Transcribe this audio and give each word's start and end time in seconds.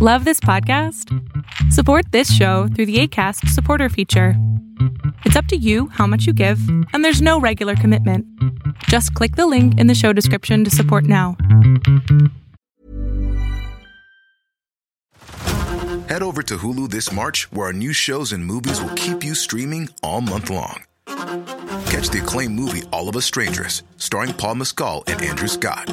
Love 0.00 0.24
this 0.24 0.38
podcast? 0.38 1.12
Support 1.72 2.12
this 2.12 2.32
show 2.32 2.68
through 2.68 2.86
the 2.86 3.00
ACAST 3.02 3.48
supporter 3.48 3.88
feature. 3.88 4.34
It's 5.24 5.34
up 5.34 5.46
to 5.46 5.56
you 5.56 5.88
how 5.88 6.06
much 6.06 6.24
you 6.24 6.32
give, 6.32 6.60
and 6.92 7.04
there's 7.04 7.20
no 7.20 7.40
regular 7.40 7.74
commitment. 7.74 8.24
Just 8.84 9.12
click 9.14 9.34
the 9.34 9.48
link 9.48 9.76
in 9.80 9.88
the 9.88 9.96
show 9.96 10.12
description 10.12 10.62
to 10.62 10.70
support 10.70 11.02
now. 11.02 11.36
Head 16.06 16.22
over 16.22 16.44
to 16.44 16.58
Hulu 16.58 16.90
this 16.90 17.10
March, 17.10 17.50
where 17.50 17.66
our 17.66 17.72
new 17.72 17.92
shows 17.92 18.30
and 18.30 18.46
movies 18.46 18.80
will 18.80 18.94
keep 18.94 19.24
you 19.24 19.34
streaming 19.34 19.88
all 20.04 20.20
month 20.20 20.48
long. 20.48 20.84
Catch 21.06 22.10
the 22.10 22.20
acclaimed 22.22 22.54
movie 22.54 22.84
All 22.92 23.08
of 23.08 23.16
Us 23.16 23.24
Strangers, 23.24 23.82
starring 23.96 24.32
Paul 24.32 24.54
Mescal 24.54 25.02
and 25.08 25.20
Andrew 25.20 25.48
Scott. 25.48 25.92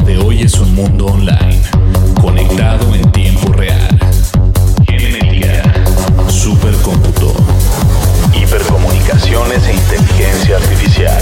de 0.00 0.16
hoy 0.16 0.40
es 0.40 0.54
un 0.54 0.74
mundo 0.74 1.04
online, 1.04 1.60
conectado 2.18 2.94
en 2.94 3.12
tiempo 3.12 3.52
real. 3.52 3.98
Genética, 4.86 5.62
hipercomunicaciones 8.34 9.66
e 9.66 9.74
inteligencia 9.74 10.56
artificial. 10.56 11.20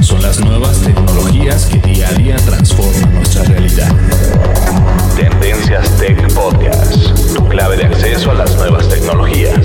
Son 0.00 0.20
las 0.20 0.40
nuevas 0.40 0.78
tecnologías 0.78 1.66
que 1.66 1.78
día 1.78 2.08
a 2.08 2.12
día 2.14 2.36
transforman 2.36 3.14
nuestra 3.14 3.44
realidad. 3.44 3.94
Tendencias 5.14 5.88
Tech 5.98 6.32
Podcast, 6.34 7.34
tu 7.36 7.46
clave 7.46 7.76
de 7.76 7.84
acceso 7.84 8.32
a 8.32 8.34
las 8.34 8.52
nuevas 8.56 8.88
tecnologías. 8.88 9.64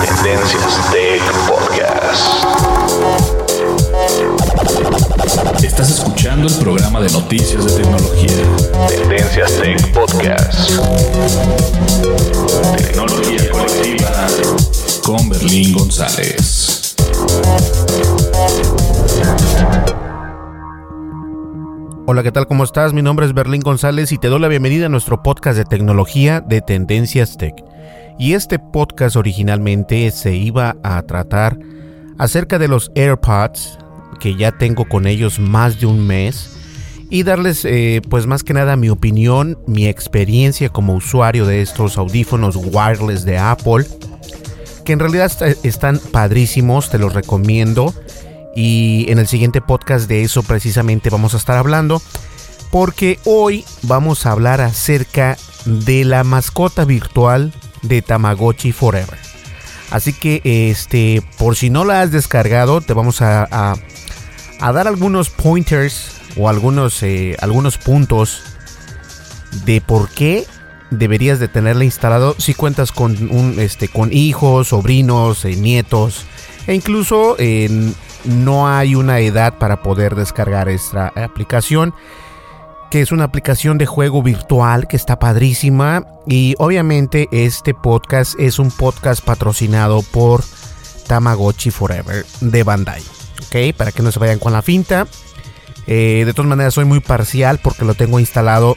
Tendencias 0.00 0.90
Tech 0.92 1.22
Podcast. 1.48 2.57
Estás 5.80 6.00
escuchando 6.00 6.48
el 6.48 6.54
programa 6.58 7.00
de 7.00 7.08
noticias 7.12 7.64
de 7.64 7.82
tecnología. 7.84 8.32
Tendencias 8.88 9.60
Tech 9.62 9.92
Podcast. 9.92 10.70
Tecnología 12.76 13.48
colectiva 13.52 14.26
con 15.04 15.28
Berlín 15.28 15.72
González. 15.74 16.96
Hola, 22.06 22.24
¿qué 22.24 22.32
tal? 22.32 22.48
¿Cómo 22.48 22.64
estás? 22.64 22.92
Mi 22.92 23.02
nombre 23.02 23.26
es 23.26 23.32
Berlín 23.32 23.60
González 23.60 24.10
y 24.10 24.18
te 24.18 24.26
doy 24.26 24.40
la 24.40 24.48
bienvenida 24.48 24.86
a 24.86 24.88
nuestro 24.88 25.22
podcast 25.22 25.56
de 25.56 25.64
tecnología 25.64 26.40
de 26.40 26.60
Tendencias 26.60 27.36
Tech. 27.36 27.54
Y 28.18 28.32
este 28.32 28.58
podcast 28.58 29.14
originalmente 29.14 30.10
se 30.10 30.34
iba 30.34 30.74
a 30.82 31.00
tratar 31.02 31.56
acerca 32.18 32.58
de 32.58 32.66
los 32.66 32.90
AirPods, 32.96 33.78
que 34.18 34.34
ya 34.36 34.52
tengo 34.52 34.86
con 34.88 35.06
ellos 35.06 35.38
más 35.38 35.80
de 35.80 35.86
un 35.86 36.06
mes, 36.06 36.50
y 37.10 37.22
darles 37.22 37.64
eh, 37.64 38.02
pues 38.10 38.26
más 38.26 38.42
que 38.42 38.52
nada 38.52 38.76
mi 38.76 38.90
opinión, 38.90 39.58
mi 39.66 39.86
experiencia 39.86 40.68
como 40.68 40.94
usuario 40.94 41.46
de 41.46 41.62
estos 41.62 41.96
audífonos 41.96 42.54
wireless 42.56 43.24
de 43.24 43.38
Apple, 43.38 43.86
que 44.84 44.92
en 44.92 44.98
realidad 44.98 45.30
est- 45.42 45.64
están 45.64 45.98
padrísimos, 46.12 46.90
te 46.90 46.98
los 46.98 47.14
recomiendo. 47.14 47.94
Y 48.54 49.06
en 49.08 49.18
el 49.18 49.28
siguiente 49.28 49.60
podcast 49.60 50.08
de 50.08 50.22
eso 50.22 50.42
precisamente 50.42 51.10
vamos 51.10 51.32
a 51.34 51.36
estar 51.36 51.56
hablando. 51.56 52.02
Porque 52.70 53.18
hoy 53.24 53.64
vamos 53.82 54.26
a 54.26 54.32
hablar 54.32 54.60
acerca 54.60 55.36
de 55.64 56.04
la 56.04 56.24
mascota 56.24 56.84
virtual 56.84 57.52
de 57.82 58.02
Tamagotchi 58.02 58.72
Forever. 58.72 59.18
Así 59.90 60.12
que 60.12 60.42
este, 60.44 61.22
por 61.38 61.56
si 61.56 61.70
no 61.70 61.84
la 61.86 62.02
has 62.02 62.10
descargado, 62.10 62.80
te 62.82 62.92
vamos 62.92 63.22
a- 63.22 63.74
a 64.60 64.72
dar 64.72 64.88
algunos 64.88 65.30
pointers 65.30 66.20
o 66.36 66.48
algunos, 66.48 67.02
eh, 67.02 67.36
algunos 67.40 67.78
puntos 67.78 68.42
de 69.64 69.80
por 69.80 70.08
qué 70.10 70.46
deberías 70.90 71.38
de 71.38 71.48
tenerla 71.48 71.84
instalado 71.84 72.34
si 72.38 72.54
cuentas 72.54 72.92
con 72.92 73.30
un 73.30 73.58
este 73.58 73.88
con 73.88 74.12
hijos, 74.12 74.68
sobrinos, 74.68 75.44
eh, 75.44 75.56
nietos 75.56 76.24
e 76.66 76.74
incluso 76.74 77.36
eh, 77.38 77.68
no 78.24 78.68
hay 78.68 78.94
una 78.94 79.20
edad 79.20 79.58
para 79.58 79.82
poder 79.82 80.14
descargar 80.14 80.68
esta 80.68 81.08
aplicación 81.08 81.94
que 82.90 83.02
es 83.02 83.12
una 83.12 83.24
aplicación 83.24 83.76
de 83.76 83.84
juego 83.84 84.22
virtual 84.22 84.88
que 84.88 84.96
está 84.96 85.18
padrísima 85.18 86.06
y 86.26 86.54
obviamente 86.58 87.28
este 87.32 87.74
podcast 87.74 88.38
es 88.38 88.58
un 88.58 88.70
podcast 88.70 89.22
patrocinado 89.22 90.02
por 90.02 90.42
Tamagotchi 91.06 91.70
Forever 91.70 92.24
de 92.40 92.62
Bandai, 92.62 93.02
¿ok? 93.46 93.74
Para 93.76 93.92
que 93.92 94.02
no 94.02 94.12
se 94.12 94.18
vayan 94.18 94.38
con 94.38 94.52
la 94.52 94.62
finta. 94.62 95.06
Eh, 95.86 96.24
de 96.26 96.34
todas 96.34 96.48
maneras 96.48 96.74
soy 96.74 96.84
muy 96.84 97.00
parcial 97.00 97.60
porque 97.62 97.84
lo 97.84 97.94
tengo 97.94 98.20
instalado 98.20 98.76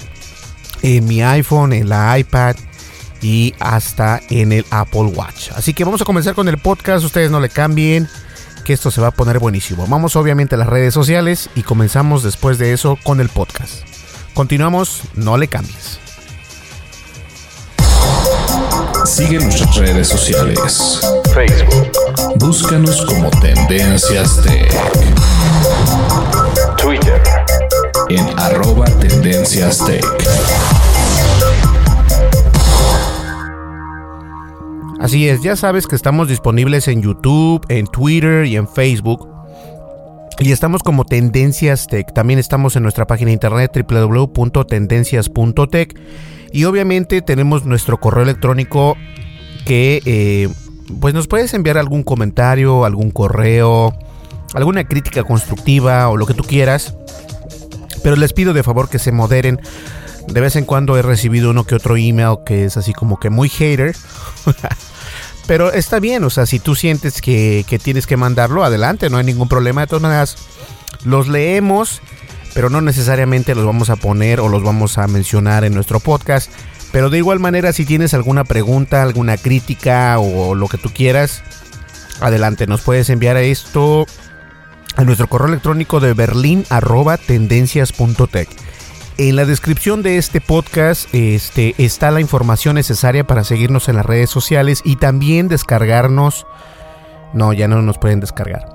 en 0.81 1.05
mi 1.05 1.21
iPhone, 1.21 1.73
en 1.73 1.89
la 1.89 2.17
iPad 2.17 2.55
y 3.21 3.53
hasta 3.59 4.21
en 4.29 4.51
el 4.51 4.65
Apple 4.71 5.11
Watch. 5.15 5.51
Así 5.55 5.73
que 5.73 5.83
vamos 5.83 6.01
a 6.01 6.05
comenzar 6.05 6.33
con 6.33 6.47
el 6.47 6.57
podcast, 6.57 7.05
ustedes 7.05 7.29
no 7.29 7.39
le 7.39 7.49
cambien, 7.49 8.07
que 8.63 8.73
esto 8.73 8.91
se 8.91 9.01
va 9.01 9.07
a 9.07 9.11
poner 9.11 9.39
buenísimo. 9.39 9.85
Vamos 9.87 10.15
obviamente 10.15 10.55
a 10.55 10.57
las 10.57 10.69
redes 10.69 10.93
sociales 10.93 11.49
y 11.55 11.63
comenzamos 11.63 12.23
después 12.23 12.57
de 12.57 12.73
eso 12.73 12.97
con 13.03 13.19
el 13.19 13.29
podcast. 13.29 13.83
Continuamos, 14.33 15.01
no 15.15 15.37
le 15.37 15.47
cambies. 15.47 16.00
Sigue 19.05 19.39
nuestras 19.39 19.77
redes 19.77 20.07
sociales. 20.07 20.99
Facebook. 21.33 21.91
Búscanos 22.37 23.05
como 23.05 23.29
Tendencias 23.29 24.41
Tech. 24.43 24.71
Twitter. 26.77 27.21
En 28.09 28.27
arroba 28.39 28.85
Tendencias 28.99 29.83
Tech. 29.85 30.03
Así 34.99 35.27
es, 35.27 35.41
ya 35.41 35.55
sabes 35.55 35.87
que 35.87 35.95
estamos 35.95 36.27
disponibles 36.27 36.87
en 36.87 37.01
YouTube, 37.01 37.65
en 37.69 37.87
Twitter 37.87 38.45
y 38.45 38.55
en 38.55 38.67
Facebook. 38.67 39.27
Y 40.39 40.51
estamos 40.51 40.83
como 40.83 41.05
Tendencias 41.05 41.87
Tech. 41.87 42.13
También 42.13 42.37
estamos 42.39 42.75
en 42.75 42.83
nuestra 42.83 43.07
página 43.07 43.29
de 43.29 43.33
internet 43.33 43.71
www.tendencias.tech. 43.73 45.95
Y 46.51 46.65
obviamente 46.65 47.21
tenemos 47.21 47.65
nuestro 47.65 47.99
correo 47.99 48.23
electrónico 48.23 48.97
que 49.65 50.01
eh, 50.05 50.49
pues 50.99 51.13
nos 51.13 51.27
puedes 51.27 51.53
enviar 51.53 51.77
algún 51.77 52.03
comentario, 52.03 52.85
algún 52.85 53.11
correo, 53.11 53.93
alguna 54.53 54.83
crítica 54.83 55.23
constructiva 55.23 56.09
o 56.09 56.17
lo 56.17 56.25
que 56.25 56.33
tú 56.33 56.43
quieras. 56.43 56.95
Pero 58.03 58.15
les 58.15 58.33
pido 58.33 58.53
de 58.53 58.63
favor 58.63 58.89
que 58.89 58.99
se 58.99 59.11
moderen. 59.11 59.59
De 60.27 60.41
vez 60.41 60.55
en 60.55 60.65
cuando 60.65 60.97
he 60.97 61.01
recibido 61.01 61.49
uno 61.49 61.63
que 61.63 61.75
otro 61.75 61.97
email 61.97 62.37
que 62.45 62.65
es 62.65 62.77
así 62.77 62.93
como 62.93 63.19
que 63.19 63.29
muy 63.29 63.49
hater. 63.49 63.95
Pero 65.47 65.71
está 65.71 65.99
bien, 65.99 66.23
o 66.23 66.29
sea, 66.29 66.45
si 66.45 66.59
tú 66.59 66.75
sientes 66.75 67.21
que, 67.21 67.65
que 67.67 67.79
tienes 67.79 68.05
que 68.07 68.15
mandarlo, 68.15 68.63
adelante, 68.63 69.09
no 69.09 69.17
hay 69.17 69.25
ningún 69.25 69.49
problema. 69.49 69.81
De 69.81 69.87
todas 69.87 70.01
maneras, 70.01 70.37
los 71.03 71.27
leemos, 71.27 72.01
pero 72.53 72.69
no 72.69 72.81
necesariamente 72.81 73.55
los 73.55 73.65
vamos 73.65 73.89
a 73.89 73.95
poner 73.95 74.39
o 74.39 74.49
los 74.49 74.63
vamos 74.63 74.97
a 74.97 75.07
mencionar 75.07 75.63
en 75.63 75.73
nuestro 75.73 75.99
podcast. 75.99 76.51
Pero 76.91 77.09
de 77.09 77.17
igual 77.17 77.39
manera, 77.39 77.71
si 77.73 77.85
tienes 77.85 78.13
alguna 78.13 78.43
pregunta, 78.43 79.01
alguna 79.01 79.37
crítica 79.37 80.19
o 80.19 80.55
lo 80.55 80.67
que 80.67 80.77
tú 80.77 80.89
quieras, 80.93 81.41
adelante, 82.19 82.67
nos 82.67 82.81
puedes 82.81 83.09
enviar 83.09 83.37
esto 83.37 84.05
a 84.95 85.03
nuestro 85.03 85.27
correo 85.27 85.47
electrónico 85.47 85.99
de 85.99 86.13
berlín 86.13 86.65
arroba 86.69 87.17
tendencias.tech. 87.17 88.49
En 89.17 89.35
la 89.35 89.45
descripción 89.45 90.01
de 90.01 90.17
este 90.17 90.41
podcast 90.41 91.07
este, 91.13 91.75
está 91.77 92.11
la 92.11 92.21
información 92.21 92.75
necesaria 92.75 93.25
para 93.25 93.43
seguirnos 93.43 93.87
en 93.87 93.97
las 93.97 94.05
redes 94.05 94.29
sociales 94.29 94.81
y 94.83 94.95
también 94.95 95.47
descargarnos. 95.47 96.47
No, 97.33 97.53
ya 97.53 97.67
no 97.67 97.81
nos 97.81 97.97
pueden 97.97 98.19
descargar. 98.19 98.65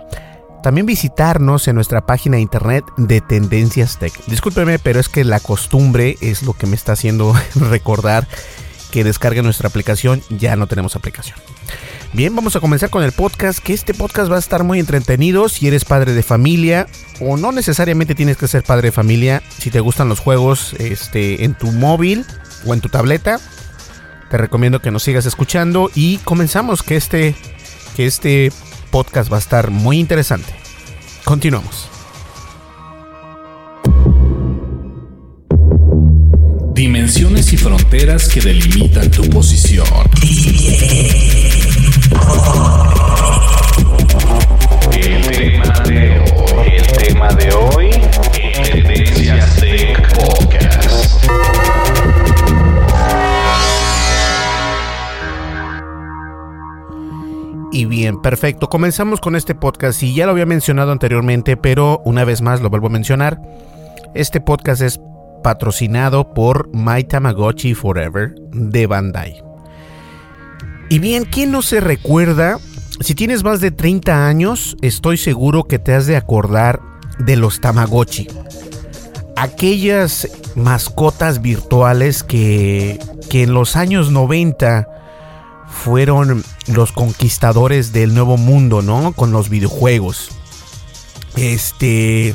También 0.63 0.87
visitarnos 0.87 1.69
en 1.69 1.77
nuestra 1.77 2.07
página 2.07 2.37
de 2.37 2.43
internet 2.43 2.85
de 2.97 3.21
Tendencias 3.21 3.99
Tech. 3.99 4.13
Discúlpeme, 4.27 4.79
pero 4.79 4.99
es 4.99 5.09
que 5.09 5.25
la 5.25 5.41
costumbre 5.41 6.17
es 6.21 6.43
lo 6.43 6.55
que 6.55 6.67
me 6.67 6.75
está 6.77 6.93
haciendo 6.93 7.35
recordar 7.55 8.27
que 8.91 9.05
descargue 9.05 9.43
nuestra 9.43 9.69
aplicación. 9.69 10.23
Ya 10.31 10.57
no 10.57 10.67
tenemos 10.67 10.97
aplicación. 10.97 11.39
Bien, 12.13 12.35
vamos 12.35 12.57
a 12.57 12.61
comenzar 12.61 12.89
con 12.89 13.03
el 13.03 13.13
podcast, 13.13 13.59
que 13.59 13.75
este 13.75 13.93
podcast 13.93 14.31
va 14.31 14.37
a 14.37 14.41
estar 14.41 14.65
muy 14.65 14.81
entretenido 14.81 15.49
si 15.49 15.67
eres 15.67 15.85
padre 15.85 16.15
de 16.15 16.23
familia 16.23 16.87
o 17.21 17.37
no 17.37 17.53
necesariamente 17.53 18.15
tienes 18.15 18.37
que 18.37 18.49
ser 18.49 18.63
padre 18.63 18.89
de 18.89 18.93
familia, 18.93 19.43
si 19.59 19.71
te 19.71 19.81
gustan 19.81 20.09
los 20.09 20.21
juegos 20.21 20.75
este, 20.79 21.45
en 21.45 21.55
tu 21.55 21.73
móvil 21.73 22.25
o 22.65 22.73
en 22.73 22.81
tu 22.81 22.89
tableta, 22.89 23.39
te 24.31 24.39
recomiendo 24.39 24.81
que 24.81 24.91
nos 24.91 25.03
sigas 25.03 25.27
escuchando 25.27 25.91
y 25.95 26.19
comenzamos 26.19 26.83
que 26.83 26.97
este, 26.97 27.35
que 27.97 28.07
este 28.07 28.51
podcast 28.97 29.31
va 29.31 29.37
a 29.37 29.41
estar 29.41 29.71
muy 29.71 29.99
interesante. 29.99 30.55
Continuamos. 31.23 31.91
Dimensiones 36.73 37.53
y 37.53 37.59
fronteras 37.59 38.27
que 38.27 38.41
delimitan 38.41 39.11
tu 39.11 39.29
posición. 39.29 39.87
El 44.93 45.29
tema 45.29 45.81
de 45.81 46.21
hoy, 46.21 46.69
el 46.79 46.87
tema 46.97 47.29
de 47.35 47.53
hoy, 47.53 47.91
perfecto. 58.15 58.69
Comenzamos 58.69 59.21
con 59.21 59.37
este 59.37 59.55
podcast 59.55 60.03
y 60.03 60.15
ya 60.15 60.27
lo 60.27 60.33
había 60.33 60.47
mencionado 60.47 60.93
anteriormente, 60.93 61.57
pero 61.57 62.01
una 62.05 62.25
vez 62.25 62.43
más 62.43 62.61
lo 62.61 62.71
vuelvo 62.71 62.87
a 62.87 62.91
mencionar. 62.91 63.41
Este 64.15 64.41
podcast 64.41 64.83
es 64.83 65.01
patrocinado 65.43 66.33
por 66.33 66.69
My 66.73 67.05
Tamagotchi 67.05 67.75
Forever 67.75 68.35
de 68.53 68.87
Bandai. 68.87 69.43
Y 70.89 70.99
bien, 70.99 71.25
¿quién 71.25 71.51
no 71.51 71.63
se 71.63 71.81
recuerda? 71.81 72.59
Si 73.01 73.15
tienes 73.15 73.43
más 73.43 73.61
de 73.61 73.71
30 73.71 74.27
años, 74.27 74.77
estoy 74.83 75.17
seguro 75.17 75.65
que 75.65 75.79
te 75.79 75.95
has 75.95 76.07
de 76.07 76.17
acordar 76.17 76.81
de 77.19 77.37
los 77.37 77.61
Tamagotchi. 77.61 78.29
Aquellas 79.37 80.29
mascotas 80.55 81.43
virtuales 81.43 82.23
que, 82.23 82.99
que 83.29 83.43
en 83.43 83.53
los 83.53 83.77
años 83.77 84.11
90 84.11 84.89
fueron 85.67 86.43
los 86.67 86.93
conquistadores 86.93 87.93
del 87.93 88.15
nuevo 88.15 88.37
mundo, 88.37 88.83
¿no? 88.83 89.13
Con 89.13 89.33
los 89.33 89.49
videojuegos. 89.49 90.31
Este. 91.37 92.35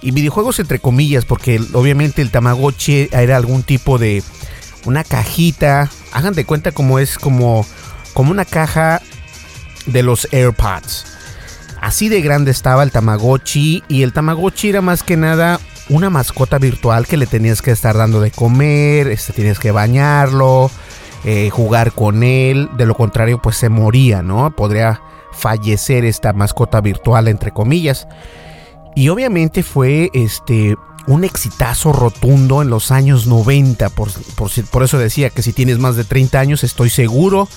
Y 0.00 0.10
videojuegos 0.12 0.60
entre 0.60 0.78
comillas, 0.78 1.24
porque 1.24 1.60
obviamente 1.72 2.22
el 2.22 2.30
Tamagotchi 2.30 3.08
era 3.12 3.36
algún 3.36 3.62
tipo 3.62 3.98
de. 3.98 4.22
Una 4.84 5.04
cajita. 5.04 5.90
Hagan 6.12 6.34
de 6.34 6.44
cuenta 6.44 6.72
como 6.72 6.98
es 6.98 7.18
como. 7.18 7.66
Como 8.14 8.30
una 8.30 8.44
caja 8.44 9.00
de 9.86 10.02
los 10.02 10.28
AirPods. 10.32 11.06
Así 11.80 12.08
de 12.08 12.20
grande 12.20 12.50
estaba 12.50 12.82
el 12.82 12.90
Tamagotchi. 12.90 13.84
Y 13.88 14.02
el 14.02 14.12
Tamagotchi 14.12 14.70
era 14.70 14.80
más 14.80 15.02
que 15.02 15.16
nada 15.16 15.60
una 15.88 16.10
mascota 16.10 16.58
virtual 16.58 17.06
que 17.06 17.16
le 17.16 17.26
tenías 17.26 17.62
que 17.62 17.70
estar 17.70 17.96
dando 17.96 18.20
de 18.20 18.30
comer. 18.30 19.08
Este, 19.08 19.32
tenías 19.32 19.58
que 19.58 19.70
bañarlo 19.70 20.70
eh, 21.24 21.50
jugar 21.50 21.92
con 21.92 22.22
él, 22.22 22.68
de 22.76 22.86
lo 22.86 22.94
contrario 22.94 23.40
pues 23.42 23.56
se 23.56 23.68
moría, 23.68 24.22
¿no? 24.22 24.50
Podría 24.54 25.02
fallecer 25.32 26.04
esta 26.04 26.32
mascota 26.32 26.80
virtual 26.80 27.28
entre 27.28 27.52
comillas. 27.52 28.06
Y 28.94 29.08
obviamente 29.08 29.62
fue 29.62 30.10
este 30.12 30.76
un 31.06 31.24
exitazo 31.24 31.92
rotundo 31.92 32.60
en 32.60 32.68
los 32.68 32.90
años 32.90 33.26
90, 33.26 33.88
por, 33.90 34.10
por, 34.36 34.82
eso 34.82 34.98
decía 34.98 35.30
que 35.30 35.40
si 35.40 35.54
tienes 35.54 35.78
más 35.78 35.96
de 35.96 36.04
30 36.04 36.38
años 36.38 36.64
estoy 36.64 36.90
seguro 36.90 37.48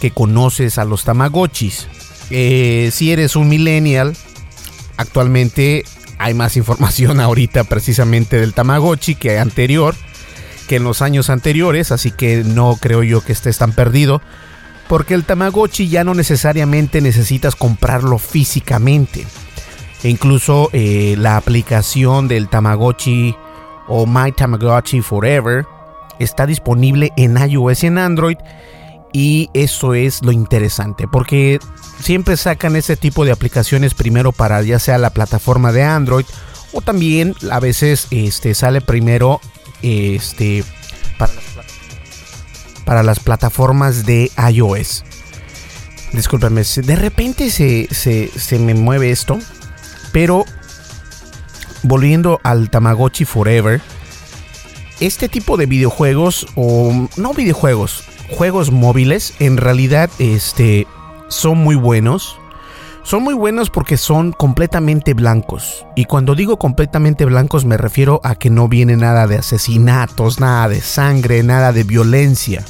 que 0.00 0.10
conoces 0.10 0.76
a 0.76 0.84
los 0.84 1.04
Tamagotchis. 1.04 1.88
Eh, 2.30 2.90
si 2.92 3.10
eres 3.10 3.36
un 3.36 3.48
millennial, 3.48 4.14
actualmente 4.98 5.84
hay 6.18 6.34
más 6.34 6.58
información 6.58 7.20
ahorita 7.22 7.64
precisamente 7.64 8.38
del 8.38 8.52
Tamagotchi 8.52 9.14
que 9.14 9.38
anterior 9.38 9.94
que 10.70 10.76
en 10.76 10.84
los 10.84 11.02
años 11.02 11.30
anteriores, 11.30 11.90
así 11.90 12.12
que 12.12 12.44
no 12.44 12.76
creo 12.80 13.02
yo 13.02 13.24
que 13.24 13.32
estés 13.32 13.58
tan 13.58 13.72
perdido, 13.72 14.22
porque 14.86 15.14
el 15.14 15.24
Tamagotchi 15.24 15.88
ya 15.88 16.04
no 16.04 16.14
necesariamente 16.14 17.00
necesitas 17.00 17.56
comprarlo 17.56 18.18
físicamente. 18.18 19.26
E 20.04 20.08
incluso 20.08 20.70
eh, 20.72 21.16
la 21.18 21.36
aplicación 21.36 22.28
del 22.28 22.48
Tamagotchi 22.48 23.34
o 23.88 24.06
My 24.06 24.30
Tamagotchi 24.30 25.00
Forever 25.00 25.66
está 26.20 26.46
disponible 26.46 27.10
en 27.16 27.36
iOS 27.36 27.82
y 27.82 27.86
en 27.88 27.98
Android. 27.98 28.36
Y 29.12 29.50
eso 29.54 29.94
es 29.94 30.22
lo 30.22 30.30
interesante, 30.30 31.08
porque 31.08 31.58
siempre 32.00 32.36
sacan 32.36 32.76
ese 32.76 32.96
tipo 32.96 33.24
de 33.24 33.32
aplicaciones 33.32 33.94
primero 33.94 34.30
para 34.30 34.62
ya 34.62 34.78
sea 34.78 34.98
la 34.98 35.10
plataforma 35.10 35.72
de 35.72 35.82
Android 35.82 36.26
o 36.72 36.80
también 36.80 37.34
a 37.50 37.58
veces 37.58 38.06
este, 38.12 38.54
sale 38.54 38.80
primero 38.80 39.40
este, 39.82 40.64
para, 41.18 41.32
para 42.84 43.02
las 43.02 43.20
plataformas 43.20 44.04
de 44.04 44.30
iOS. 44.52 45.04
Discúlpame, 46.12 46.62
de 46.62 46.96
repente 46.96 47.50
se, 47.50 47.88
se, 47.88 48.58
me 48.58 48.74
mueve 48.74 49.10
esto. 49.10 49.38
Pero 50.12 50.44
volviendo 51.84 52.40
al 52.42 52.68
Tamagotchi 52.68 53.24
Forever, 53.24 53.80
este 54.98 55.28
tipo 55.28 55.56
de 55.56 55.66
videojuegos, 55.66 56.48
o 56.56 57.08
no 57.16 57.32
videojuegos, 57.32 58.02
juegos 58.28 58.72
móviles, 58.72 59.34
en 59.38 59.56
realidad 59.56 60.10
este, 60.18 60.88
son 61.28 61.58
muy 61.58 61.76
buenos. 61.76 62.39
Son 63.02 63.22
muy 63.22 63.34
buenos 63.34 63.70
porque 63.70 63.96
son 63.96 64.32
completamente 64.32 65.14
blancos. 65.14 65.86
Y 65.96 66.04
cuando 66.04 66.34
digo 66.34 66.58
completamente 66.58 67.24
blancos 67.24 67.64
me 67.64 67.76
refiero 67.76 68.20
a 68.24 68.34
que 68.34 68.50
no 68.50 68.68
viene 68.68 68.96
nada 68.96 69.26
de 69.26 69.38
asesinatos, 69.38 70.38
nada 70.38 70.68
de 70.68 70.80
sangre, 70.80 71.42
nada 71.42 71.72
de 71.72 71.84
violencia. 71.84 72.64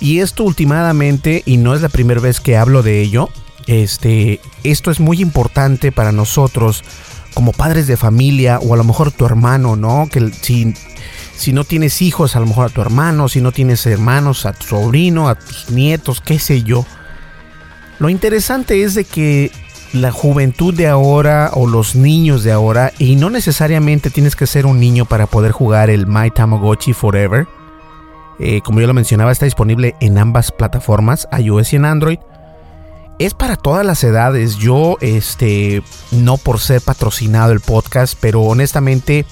Y 0.00 0.20
esto 0.20 0.44
últimamente, 0.44 1.42
y 1.46 1.58
no 1.58 1.74
es 1.74 1.82
la 1.82 1.88
primera 1.88 2.20
vez 2.20 2.40
que 2.40 2.56
hablo 2.56 2.82
de 2.82 3.00
ello, 3.00 3.28
este, 3.66 4.40
esto 4.64 4.90
es 4.90 4.98
muy 4.98 5.20
importante 5.20 5.92
para 5.92 6.10
nosotros 6.10 6.82
como 7.34 7.52
padres 7.52 7.86
de 7.86 7.96
familia 7.96 8.58
o 8.58 8.74
a 8.74 8.76
lo 8.76 8.84
mejor 8.84 9.12
tu 9.12 9.26
hermano, 9.26 9.76
¿no? 9.76 10.08
Que 10.10 10.32
si, 10.32 10.74
si 11.36 11.52
no 11.52 11.64
tienes 11.64 12.02
hijos, 12.02 12.34
a 12.34 12.40
lo 12.40 12.46
mejor 12.46 12.66
a 12.66 12.74
tu 12.74 12.80
hermano, 12.80 13.28
si 13.28 13.40
no 13.40 13.52
tienes 13.52 13.86
hermanos, 13.86 14.44
a 14.44 14.54
tu 14.54 14.66
sobrino, 14.66 15.28
a 15.28 15.36
tus 15.36 15.70
nietos, 15.70 16.20
qué 16.20 16.38
sé 16.38 16.62
yo 16.62 16.84
lo 18.00 18.08
interesante 18.08 18.82
es 18.82 18.94
de 18.94 19.04
que 19.04 19.52
la 19.92 20.10
juventud 20.10 20.72
de 20.72 20.88
ahora 20.88 21.50
o 21.52 21.66
los 21.66 21.94
niños 21.94 22.42
de 22.42 22.50
ahora, 22.50 22.92
y 22.98 23.16
no 23.16 23.28
necesariamente 23.28 24.08
tienes 24.08 24.34
que 24.36 24.46
ser 24.46 24.64
un 24.64 24.80
niño 24.80 25.04
para 25.04 25.26
poder 25.26 25.52
jugar 25.52 25.90
el 25.90 26.06
My 26.06 26.30
Tamagotchi 26.30 26.94
Forever, 26.94 27.46
eh, 28.38 28.62
como 28.62 28.80
yo 28.80 28.86
lo 28.86 28.94
mencionaba, 28.94 29.32
está 29.32 29.44
disponible 29.44 29.96
en 30.00 30.16
ambas 30.16 30.50
plataformas, 30.50 31.28
iOS 31.38 31.74
y 31.74 31.76
en 31.76 31.84
Android. 31.84 32.18
Es 33.18 33.34
para 33.34 33.56
todas 33.56 33.84
las 33.84 34.02
edades. 34.02 34.56
Yo, 34.56 34.96
este, 35.02 35.82
no 36.10 36.38
por 36.38 36.58
ser 36.58 36.80
patrocinado 36.80 37.52
el 37.52 37.60
podcast, 37.60 38.16
pero 38.18 38.40
honestamente 38.40 39.26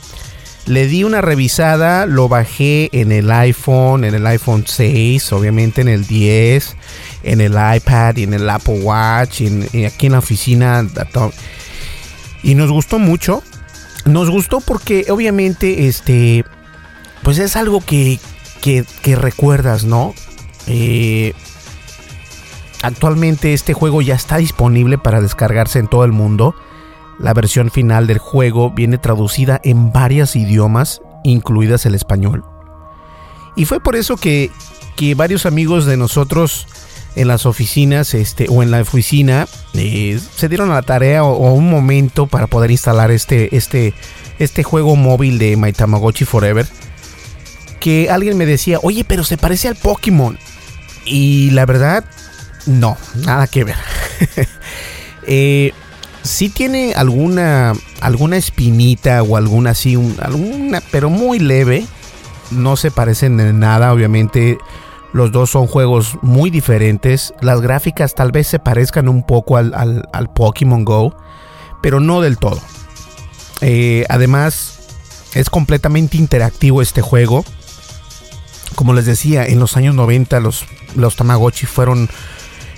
le 0.69 0.87
di 0.87 1.05
una 1.05 1.23
revisada, 1.23 2.05
lo 2.05 2.29
bajé 2.29 2.91
en 2.93 3.11
el 3.11 3.31
iPhone, 3.31 4.05
en 4.05 4.15
el 4.15 4.27
iPhone 4.27 4.65
6, 4.67 5.33
obviamente 5.33 5.81
en 5.81 5.89
el 5.89 6.07
10, 6.07 6.77
en 7.23 7.41
el 7.41 7.53
iPad 7.53 8.17
y 8.17 8.25
en 8.25 8.35
el 8.35 8.49
Apple 8.49 8.81
Watch, 8.81 9.43
aquí 9.87 10.07
en 10.07 10.13
la 10.13 10.19
oficina. 10.19 10.87
Y 12.43 12.55
nos 12.55 12.71
gustó 12.71 12.99
mucho. 12.99 13.43
Nos 14.05 14.31
gustó 14.31 14.61
porque 14.61 15.07
obviamente 15.11 15.87
este, 15.87 16.45
pues 17.23 17.39
es 17.39 17.57
algo 17.57 17.81
que, 17.81 18.19
que, 18.63 19.17
recuerdas, 19.17 19.85
¿no? 19.85 20.15
Eh, 20.67 21.35
actualmente 22.83 23.53
este 23.53 23.75
juego 23.75 24.03
ya 24.03 24.15
está 24.15 24.37
disponible 24.37 24.99
para 24.99 25.21
descargarse 25.21 25.79
en 25.79 25.89
todo 25.89 26.05
el 26.05 26.13
mundo. 26.13 26.55
La 27.19 27.35
versión 27.35 27.71
final 27.71 28.07
del 28.07 28.19
juego 28.19 28.71
viene 28.71 28.97
traducida 28.97 29.61
en 29.65 29.93
varios 29.93 30.37
idiomas, 30.37 31.03
incluidas 31.25 31.85
el 31.85 31.95
español. 31.95 32.45
Y 33.57 33.65
fue 33.65 33.81
por 33.81 33.97
eso 33.97 34.17
que, 34.17 34.51
varios 35.17 35.47
amigos 35.47 35.85
de 35.85 35.97
nosotros 35.97 36.67
en 37.17 37.29
las 37.29 37.47
oficinas 37.47 38.15
este, 38.15 38.47
o 38.49 38.63
en 38.63 38.71
la 38.71 38.81
oficina 38.81 39.49
eh, 39.75 40.21
se 40.37 40.49
dieron 40.49 40.71
a 40.71 40.75
la 40.75 40.83
tarea 40.83 41.25
o, 41.25 41.53
un 41.53 41.69
momento 41.69 42.27
para 42.27 42.47
poder 42.47 42.71
instalar 42.71 43.11
este, 43.11 43.57
este, 43.57 43.95
este 44.39 44.63
juego 44.63 44.97
móvil 44.97 45.39
de 45.39 45.57
My 45.57 45.73
Tamagotchi 45.73 46.25
Forever. 46.25 46.67
Que 47.81 48.11
alguien 48.11 48.37
me 48.37 48.47
decía, 48.47 48.79
oye, 48.83 49.05
pero 49.05 49.25
se 49.25 49.37
parece 49.37 49.69
al 49.69 49.77
Pokémon. 49.77 50.39
Y 51.05 51.51
la 51.51 51.65
verdad, 51.65 52.05
no, 52.67 52.97
nada 53.15 53.47
que 53.47 53.65
ver. 53.65 53.77
eh, 55.27 55.73
sí 56.23 56.49
tiene 56.49 56.93
alguna, 56.95 57.73
alguna 58.01 58.37
espinita 58.37 59.23
o 59.23 59.37
alguna 59.37 59.71
así, 59.71 59.97
alguna, 60.21 60.83
pero 60.91 61.09
muy 61.09 61.39
leve. 61.39 61.87
No 62.51 62.77
se 62.77 62.91
parecen 62.91 63.39
en 63.41 63.61
nada, 63.61 63.93
obviamente 63.93 64.59
los 65.13 65.33
dos 65.33 65.51
son 65.51 65.67
juegos 65.67 66.19
muy 66.23 66.51
diferentes. 66.51 67.33
Las 67.41 67.61
gráficas 67.61 68.15
tal 68.15 68.33
vez 68.33 68.47
se 68.47 68.59
parezcan 68.59 69.09
un 69.09 69.25
poco 69.25 69.57
al, 69.57 69.75
al, 69.75 70.33
Pokémon 70.33 70.85
Go, 70.85 71.17
pero 71.83 72.01
no 72.01 72.21
del 72.21 72.39
todo. 72.39 72.61
Eh, 73.61 74.05
además, 74.09 74.79
es 75.35 75.51
completamente 75.51 76.17
interactivo 76.17 76.83
este 76.83 77.03
juego. 77.03 77.45
Como 78.75 78.93
les 78.95 79.07
decía, 79.07 79.47
en 79.47 79.59
los 79.59 79.77
años 79.77 79.95
90 79.95 80.41
los, 80.41 80.65
los 80.95 81.17
Tamagotchi 81.17 81.67
fueron 81.67 82.09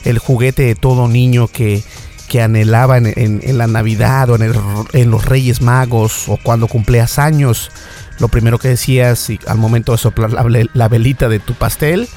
el 0.05 0.19
juguete 0.19 0.63
de 0.63 0.75
todo 0.75 1.09
niño 1.09 1.49
que, 1.49 1.83
que 2.31 2.41
anhelaba 2.41 2.97
en, 2.97 3.59
la 3.59 3.67
Navidad 3.67 4.31
o 4.31 4.37
en, 4.37 4.55
en, 4.93 5.11
los 5.11 5.25
Reyes 5.25 5.61
Magos 5.61 6.29
o 6.29 6.39
cuando 6.41 6.69
cumplías 6.69 7.19
años 7.19 7.73
lo 8.21 8.29
primero 8.29 8.59
que 8.59 8.69
decías 8.69 9.29
al 9.49 9.59
momento 9.59 9.91
de 9.91 9.99
soplar 9.99 10.31
la, 10.73 10.89
velita 10.89 11.29
de 11.29 11.41
tu 11.41 11.55
pastel, 11.55 12.09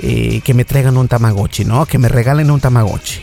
eh, 0.00 0.40
que 0.42 0.54
me 0.54 0.64
traigan 0.64 0.96
un 0.96 1.08
Tamagotchi, 1.08 1.66
¿no? 1.66 1.84
Que 1.84 1.98
me 1.98 2.08
regalen 2.08 2.50
un 2.50 2.60
Tamagotchi. 2.60 3.20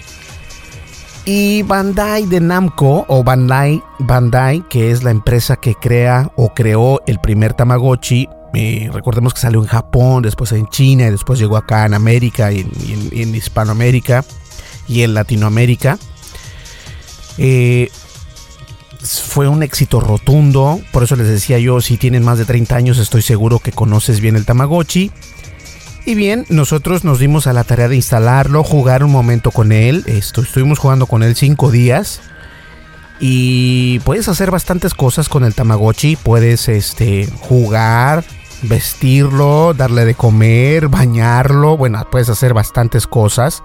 Y 1.25 1.63
Bandai 1.63 2.27
de 2.27 2.39
Namco, 2.39 3.05
o 3.07 3.23
Bandai, 3.23 3.81
Bandai, 3.97 4.63
que 4.69 4.91
es 4.91 5.03
la 5.03 5.09
empresa 5.09 5.55
que 5.55 5.73
crea 5.73 6.29
o 6.35 6.53
creó 6.53 7.01
el 7.07 7.17
primer 7.19 7.53
Tamagotchi, 7.53 8.29
eh, 8.53 8.89
recordemos 8.93 9.33
que 9.33 9.39
salió 9.39 9.59
en 9.59 9.67
Japón, 9.67 10.21
después 10.21 10.51
en 10.51 10.67
China, 10.67 11.07
y 11.07 11.11
después 11.11 11.39
llegó 11.39 11.57
acá 11.57 11.85
en 11.85 11.95
América, 11.95 12.51
y 12.51 12.61
en, 13.11 13.33
Hispanoamérica 13.33 14.23
y 14.87 15.01
en 15.01 15.13
Latinoamérica. 15.13 15.97
Eh, 17.37 17.89
fue 19.01 19.47
un 19.47 19.61
éxito 19.63 19.99
rotundo, 19.99 20.81
por 20.91 21.03
eso 21.03 21.15
les 21.15 21.27
decía 21.27 21.59
yo, 21.59 21.79
si 21.81 21.97
tienen 21.97 22.23
más 22.23 22.37
de 22.37 22.45
30 22.45 22.75
años 22.75 22.97
estoy 22.97 23.21
seguro 23.21 23.59
que 23.59 23.71
conoces 23.71 24.19
bien 24.19 24.35
el 24.35 24.45
Tamagotchi. 24.45 25.11
Y 26.07 26.13
bien, 26.13 26.45
nosotros 26.49 27.03
nos 27.03 27.19
dimos 27.19 27.47
a 27.47 27.53
la 27.53 27.63
tarea 27.63 27.87
de 27.87 27.95
instalarlo, 27.95 28.63
jugar 28.63 29.03
un 29.03 29.11
momento 29.11 29.49
con 29.49 29.71
él. 29.71 30.03
Esto, 30.05 30.41
estuvimos 30.41 30.77
jugando 30.77 31.07
con 31.07 31.23
él 31.23 31.35
5 31.35 31.71
días. 31.71 32.21
Y 33.19 33.99
puedes 33.99 34.27
hacer 34.27 34.51
bastantes 34.51 34.93
cosas 34.93 35.29
con 35.29 35.43
el 35.43 35.55
Tamagotchi. 35.55 36.15
Puedes 36.15 36.67
este, 36.69 37.27
jugar, 37.39 38.23
vestirlo, 38.61 39.73
darle 39.73 40.05
de 40.05 40.13
comer, 40.13 40.89
bañarlo. 40.89 41.75
Bueno, 41.75 42.05
puedes 42.11 42.29
hacer 42.29 42.53
bastantes 42.53 43.07
cosas. 43.07 43.63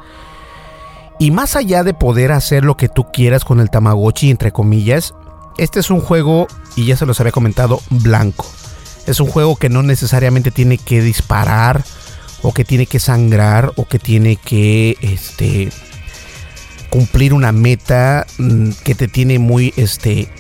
Y 1.21 1.33
más 1.33 1.55
allá 1.55 1.85
de 1.85 1.93
poder 1.93 2.33
hacer 2.33 2.65
lo 2.65 2.79
que 2.79 2.89
tú 2.89 3.13
quieras 3.13 3.45
con 3.45 3.61
el 3.61 3.69
Tamagotchi, 3.69 4.31
entre 4.31 4.53
comillas, 4.53 5.13
este 5.59 5.79
es 5.79 5.91
un 5.91 6.01
juego, 6.01 6.49
y 6.77 6.87
ya 6.87 6.97
se 6.97 7.05
los 7.05 7.21
había 7.21 7.31
comentado, 7.31 7.83
blanco. 7.91 8.47
Es 9.07 9.21
un 9.21 9.27
juego 9.27 9.57
que 9.57 9.69
no 9.69 9.83
necesariamente 9.83 10.51
tiene 10.51 10.79
que 10.79 11.03
disparar, 11.03 11.85
o 12.41 12.55
que 12.55 12.65
tiene 12.65 12.87
que 12.87 12.99
sangrar, 12.99 13.71
o 13.77 13.87
que 13.87 13.99
tiene 13.99 14.37
que 14.37 14.97
este, 15.03 15.69
cumplir 16.89 17.35
una 17.35 17.53
meta 17.53 18.27
mm, 18.39 18.71
que 18.83 18.95
te 18.95 19.07
tiene 19.07 19.39
muy, 19.39 19.75
este, 19.77 20.33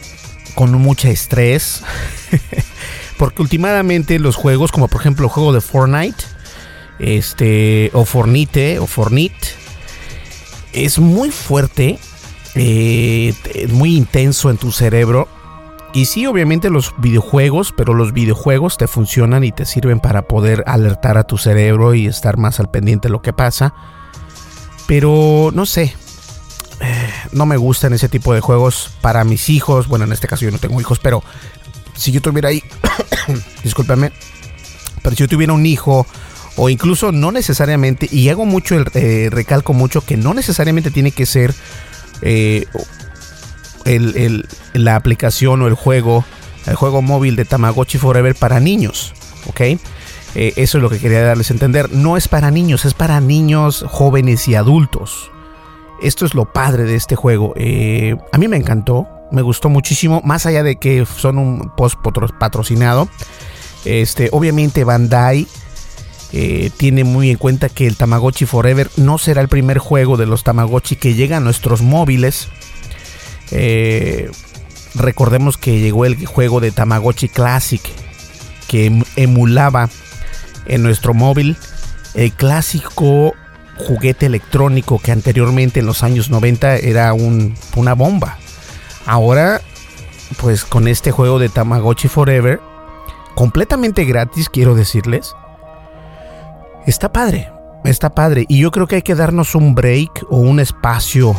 con 0.54 0.72
mucha 0.72 1.10
estrés. 1.10 1.82
Porque 3.18 3.42
últimamente 3.42 4.18
los 4.18 4.34
juegos, 4.34 4.72
como 4.72 4.88
por 4.88 5.02
ejemplo 5.02 5.26
el 5.26 5.30
juego 5.30 5.52
de 5.52 5.60
Fortnite, 5.60 6.24
este, 6.98 7.90
o 7.92 8.06
Fornite, 8.06 8.78
o 8.78 8.86
Fornite, 8.86 9.59
es 10.72 10.98
muy 10.98 11.30
fuerte 11.30 11.98
eh, 12.54 13.32
muy 13.70 13.96
intenso 13.96 14.50
en 14.50 14.56
tu 14.56 14.72
cerebro. 14.72 15.28
Y 15.92 16.04
sí, 16.04 16.26
obviamente 16.26 16.70
los 16.70 16.94
videojuegos, 16.98 17.72
pero 17.76 17.94
los 17.94 18.12
videojuegos 18.12 18.76
te 18.76 18.86
funcionan 18.86 19.42
y 19.42 19.52
te 19.52 19.64
sirven 19.64 19.98
para 20.00 20.22
poder 20.22 20.62
alertar 20.66 21.18
a 21.18 21.24
tu 21.24 21.36
cerebro 21.36 21.94
y 21.94 22.06
estar 22.06 22.36
más 22.36 22.60
al 22.60 22.70
pendiente 22.70 23.08
de 23.08 23.12
lo 23.12 23.22
que 23.22 23.32
pasa. 23.32 23.74
Pero 24.86 25.50
no 25.52 25.66
sé, 25.66 25.94
eh, 26.80 27.10
no 27.32 27.46
me 27.46 27.56
gustan 27.56 27.92
ese 27.92 28.08
tipo 28.08 28.34
de 28.34 28.40
juegos 28.40 28.90
para 29.00 29.24
mis 29.24 29.48
hijos. 29.48 29.88
Bueno, 29.88 30.04
en 30.04 30.12
este 30.12 30.28
caso 30.28 30.44
yo 30.44 30.50
no 30.50 30.58
tengo 30.58 30.80
hijos, 30.80 31.00
pero 31.00 31.22
si 31.94 32.12
yo 32.12 32.20
tuviera 32.20 32.50
ahí, 32.50 32.62
discúlpame, 33.64 34.12
pero 35.02 35.16
si 35.16 35.24
yo 35.24 35.28
tuviera 35.28 35.52
un 35.52 35.66
hijo 35.66 36.06
o 36.56 36.68
incluso 36.68 37.12
no 37.12 37.32
necesariamente, 37.32 38.08
y 38.10 38.28
hago 38.28 38.44
mucho, 38.44 38.76
el, 38.76 38.86
eh, 38.94 39.28
recalco 39.30 39.72
mucho 39.72 40.02
que 40.02 40.16
no 40.16 40.34
necesariamente 40.34 40.90
tiene 40.90 41.12
que 41.12 41.26
ser 41.26 41.54
eh, 42.22 42.66
la 44.74 44.96
aplicación 44.96 45.62
o 45.62 45.66
el 45.66 45.74
juego, 45.74 46.24
el 46.66 46.74
juego 46.74 47.02
móvil 47.02 47.36
de 47.36 47.44
Tamagotchi 47.44 47.98
Forever 47.98 48.34
para 48.34 48.60
niños. 48.60 49.14
¿Ok? 49.46 49.60
Eh, 49.60 50.52
eso 50.56 50.78
es 50.78 50.82
lo 50.82 50.90
que 50.90 50.98
quería 50.98 51.22
darles 51.22 51.50
a 51.50 51.54
entender. 51.54 51.90
No 51.92 52.16
es 52.16 52.28
para 52.28 52.50
niños, 52.50 52.84
es 52.84 52.94
para 52.94 53.20
niños, 53.20 53.84
jóvenes 53.88 54.46
y 54.48 54.54
adultos. 54.54 55.30
Esto 56.02 56.24
es 56.24 56.34
lo 56.34 56.52
padre 56.52 56.84
de 56.84 56.94
este 56.94 57.16
juego. 57.16 57.54
A 58.32 58.38
mí 58.38 58.48
me 58.48 58.56
encantó, 58.56 59.08
me 59.32 59.42
gustó 59.42 59.68
muchísimo. 59.68 60.22
Más 60.24 60.46
allá 60.46 60.62
de 60.62 60.76
que 60.76 61.04
son 61.04 61.38
un 61.38 61.72
post 61.76 61.98
patrocinado. 62.38 63.08
Este, 63.84 64.28
obviamente 64.32 64.84
Bandai 64.84 65.46
eh, 66.32 66.70
tiene 66.76 67.04
muy 67.04 67.30
en 67.30 67.36
cuenta 67.36 67.68
que 67.68 67.86
el 67.86 67.96
Tamagotchi 67.96 68.46
Forever 68.46 68.90
no 68.96 69.18
será 69.18 69.40
el 69.40 69.48
primer 69.48 69.78
juego 69.78 70.16
de 70.16 70.26
los 70.26 70.44
Tamagotchi 70.44 70.96
que 70.96 71.14
llega 71.14 71.38
a 71.38 71.40
nuestros 71.40 71.82
móviles. 71.82 72.48
Eh, 73.50 74.30
recordemos 74.94 75.56
que 75.56 75.80
llegó 75.80 76.04
el 76.04 76.24
juego 76.26 76.60
de 76.60 76.70
Tamagotchi 76.70 77.28
Classic 77.28 77.80
que 78.68 78.86
em, 78.86 79.02
emulaba 79.16 79.90
en 80.66 80.82
nuestro 80.84 81.14
móvil 81.14 81.56
el 82.14 82.32
clásico 82.32 83.34
juguete 83.76 84.26
electrónico 84.26 85.00
que 85.00 85.10
anteriormente 85.10 85.80
en 85.80 85.86
los 85.86 86.04
años 86.04 86.30
90 86.30 86.76
era 86.76 87.12
una 87.12 87.94
bomba. 87.94 88.38
Ahora, 89.06 89.60
pues 90.40 90.64
con 90.64 90.86
este 90.86 91.10
juego 91.10 91.38
de 91.38 91.48
Tamagotchi 91.48 92.06
Forever, 92.06 92.60
completamente 93.34 94.04
gratis, 94.04 94.48
quiero 94.48 94.74
decirles, 94.74 95.34
está 96.86 97.12
padre, 97.12 97.50
está 97.84 98.10
padre. 98.10 98.44
Y 98.48 98.58
yo 98.58 98.70
creo 98.70 98.86
que 98.86 98.96
hay 98.96 99.02
que 99.02 99.14
darnos 99.14 99.54
un 99.54 99.74
break 99.74 100.26
o 100.30 100.38
un 100.38 100.60
espacio 100.60 101.36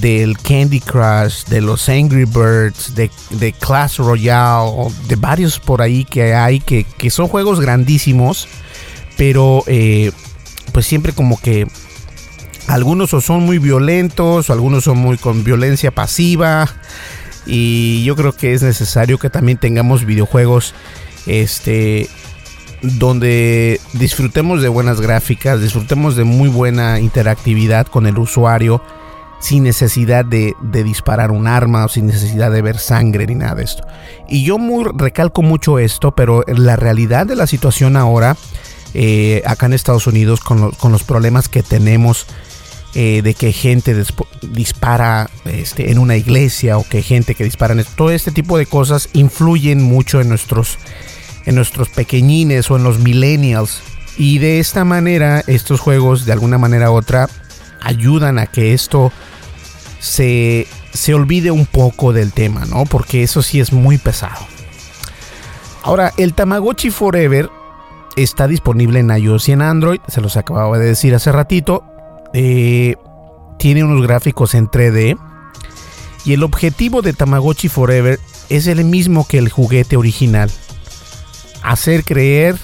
del 0.00 0.36
Candy 0.38 0.80
Crush, 0.80 1.44
de 1.44 1.60
los 1.60 1.88
Angry 1.88 2.24
Birds, 2.24 2.94
de, 2.94 3.10
de 3.30 3.52
Clash 3.52 3.98
Royale, 3.98 4.90
de 5.06 5.16
varios 5.16 5.58
por 5.58 5.80
ahí 5.80 6.04
que 6.04 6.34
hay, 6.34 6.60
que, 6.60 6.84
son 7.10 7.28
juegos 7.28 7.60
grandísimos, 7.60 8.48
pero 9.16 9.64
eh, 9.66 10.12
pues 10.72 10.86
siempre 10.86 11.12
como 11.12 11.40
que 11.40 11.66
algunos 12.66 13.10
son 13.10 13.44
muy 13.44 13.58
violentos, 13.58 14.50
o 14.50 14.52
algunos 14.52 14.84
son 14.84 14.98
muy 14.98 15.16
con 15.16 15.42
violencia 15.42 15.90
pasiva, 15.90 16.68
y 17.46 18.04
yo 18.04 18.14
creo 18.14 18.36
que 18.36 18.52
es 18.52 18.62
necesario 18.62 19.18
que 19.18 19.30
también 19.30 19.56
tengamos 19.56 20.04
videojuegos 20.04 20.74
este 21.26 22.10
donde 22.82 23.80
disfrutemos 23.94 24.62
de 24.62 24.68
buenas 24.68 25.00
gráficas, 25.00 25.60
disfrutemos 25.60 26.16
de 26.16 26.24
muy 26.24 26.48
buena 26.48 27.00
interactividad 27.00 27.86
con 27.86 28.06
el 28.06 28.18
usuario, 28.18 28.82
sin 29.40 29.64
necesidad 29.64 30.24
de, 30.24 30.54
disparar 30.60 31.30
un 31.30 31.46
arma 31.46 31.84
o 31.84 31.88
sin 31.88 32.06
necesidad 32.06 32.50
de 32.50 32.62
ver 32.62 32.78
sangre 32.78 33.26
ni 33.26 33.34
nada 33.34 33.56
de 33.56 33.64
esto. 33.64 33.84
Y 34.28 34.44
yo 34.44 34.58
recalco 34.96 35.42
mucho 35.42 35.78
esto, 35.78 36.12
pero 36.12 36.44
la 36.46 36.76
realidad 36.76 37.26
de 37.26 37.36
la 37.36 37.46
situación 37.46 37.96
ahora, 37.96 38.36
eh, 38.94 39.42
acá 39.46 39.66
en 39.66 39.74
Estados 39.74 40.06
Unidos, 40.06 40.40
con, 40.40 40.72
los 40.90 41.04
problemas 41.04 41.48
que 41.48 41.62
tenemos 41.62 42.26
eh, 42.94 43.22
de 43.22 43.34
que 43.34 43.52
gente 43.52 43.94
dispara 44.42 45.30
este, 45.44 45.90
en 45.92 45.98
una 45.98 46.16
iglesia 46.16 46.78
o 46.78 46.84
que 46.88 47.02
gente 47.02 47.34
que 47.34 47.44
dispara 47.44 47.74
en 47.74 47.84
todo 47.96 48.10
este 48.10 48.32
tipo 48.32 48.58
de 48.58 48.66
cosas 48.66 49.08
influyen 49.12 49.82
mucho 49.82 50.20
en 50.20 50.28
nuestros 50.28 50.78
en 51.48 51.54
nuestros 51.54 51.88
pequeñines 51.88 52.70
o 52.70 52.76
en 52.76 52.84
los 52.84 52.98
millennials. 52.98 53.80
Y 54.18 54.38
de 54.38 54.60
esta 54.60 54.84
manera, 54.84 55.42
estos 55.46 55.80
juegos, 55.80 56.26
de 56.26 56.32
alguna 56.32 56.58
manera 56.58 56.90
u 56.90 56.94
otra, 56.94 57.26
ayudan 57.80 58.38
a 58.38 58.46
que 58.46 58.74
esto 58.74 59.10
se, 59.98 60.66
se 60.92 61.14
olvide 61.14 61.50
un 61.50 61.64
poco 61.64 62.12
del 62.12 62.34
tema, 62.34 62.66
¿no? 62.66 62.84
Porque 62.84 63.22
eso 63.22 63.40
sí 63.40 63.60
es 63.60 63.72
muy 63.72 63.96
pesado. 63.96 64.46
Ahora, 65.82 66.12
el 66.18 66.34
Tamagotchi 66.34 66.90
Forever 66.90 67.48
está 68.14 68.46
disponible 68.46 69.00
en 69.00 69.08
iOS 69.08 69.48
y 69.48 69.52
en 69.52 69.62
Android, 69.62 70.00
se 70.06 70.20
los 70.20 70.36
acababa 70.36 70.78
de 70.78 70.84
decir 70.84 71.14
hace 71.14 71.32
ratito. 71.32 71.82
Eh, 72.34 72.96
tiene 73.58 73.84
unos 73.84 74.06
gráficos 74.06 74.54
en 74.54 74.68
3D. 74.68 75.18
Y 76.26 76.34
el 76.34 76.42
objetivo 76.42 77.00
de 77.00 77.14
Tamagotchi 77.14 77.70
Forever 77.70 78.20
es 78.50 78.66
el 78.66 78.84
mismo 78.84 79.26
que 79.26 79.38
el 79.38 79.48
juguete 79.48 79.96
original. 79.96 80.50
Hacer 81.68 82.02
creer 82.02 82.56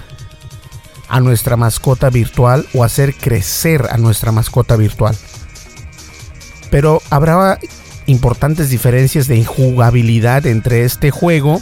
a 1.09 1.21
nuestra 1.21 1.57
mascota 1.59 2.09
virtual 2.09 2.67
o 2.73 2.85
hacer 2.85 3.15
crecer 3.15 3.87
a 3.91 3.99
nuestra 3.99 4.33
mascota 4.33 4.77
virtual. 4.77 5.15
Pero 6.71 7.03
habrá 7.11 7.59
importantes 8.07 8.71
diferencias 8.71 9.29
de 9.29 9.45
jugabilidad 9.45 10.47
entre 10.47 10.85
este 10.85 11.11
juego 11.11 11.61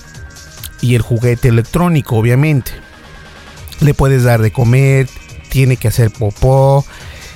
y 0.80 0.94
el 0.94 1.02
juguete 1.02 1.48
electrónico, 1.48 2.16
obviamente. 2.16 2.70
Le 3.80 3.92
puedes 3.92 4.22
dar 4.22 4.40
de 4.40 4.52
comer, 4.52 5.08
tiene 5.48 5.76
que 5.76 5.88
hacer 5.88 6.12
popó, 6.12 6.84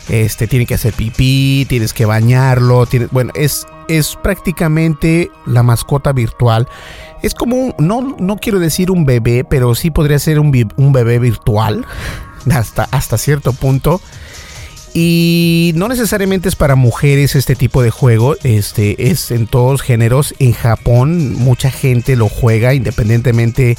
este, 0.08 0.46
tiene 0.46 0.66
que 0.66 0.74
hacer 0.74 0.92
pipí, 0.92 1.66
tienes 1.68 1.92
que 1.92 2.04
bañarlo, 2.04 2.86
bueno, 3.10 3.32
es, 3.34 3.66
es 3.88 4.16
prácticamente 4.22 5.30
la 5.46 5.62
mascota 5.62 6.12
virtual. 6.12 6.68
Es 7.22 7.34
como, 7.34 7.74
no, 7.78 8.16
no 8.18 8.36
quiero 8.36 8.58
decir 8.58 8.90
un 8.90 9.04
bebé, 9.04 9.44
pero 9.44 9.74
sí 9.74 9.90
podría 9.90 10.18
ser 10.18 10.38
un, 10.38 10.52
bebé 10.92 11.18
virtual, 11.18 11.84
hasta, 12.50 12.84
hasta 12.90 13.18
cierto 13.18 13.52
punto. 13.52 14.00
Y 14.98 15.72
no 15.74 15.88
necesariamente 15.88 16.48
es 16.48 16.56
para 16.56 16.74
mujeres 16.74 17.34
este 17.36 17.54
tipo 17.54 17.82
de 17.82 17.90
juego, 17.90 18.34
este 18.44 19.10
es 19.10 19.30
en 19.30 19.46
todos 19.46 19.82
géneros. 19.82 20.34
En 20.38 20.52
Japón 20.52 21.34
mucha 21.34 21.70
gente 21.70 22.16
lo 22.16 22.30
juega 22.30 22.72
independientemente 22.72 23.76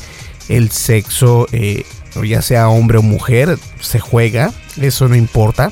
el 0.47 0.69
sexo, 0.69 1.47
eh, 1.51 1.85
ya 2.23 2.43
sea 2.43 2.69
hombre 2.69 2.99
o 2.99 3.01
mujer, 3.01 3.57
se 3.79 3.99
juega, 3.99 4.53
eso 4.79 5.07
no 5.07 5.15
importa. 5.15 5.71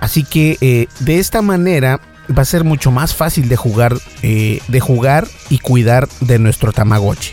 Así 0.00 0.22
que 0.22 0.56
eh, 0.60 0.86
de 1.00 1.18
esta 1.18 1.42
manera 1.42 2.00
va 2.36 2.42
a 2.42 2.46
ser 2.46 2.64
mucho 2.64 2.90
más 2.90 3.14
fácil 3.14 3.48
de 3.48 3.56
jugar, 3.56 3.96
eh, 4.22 4.60
de 4.68 4.80
jugar 4.80 5.26
y 5.50 5.58
cuidar 5.58 6.08
de 6.20 6.38
nuestro 6.38 6.72
Tamagotchi. 6.72 7.32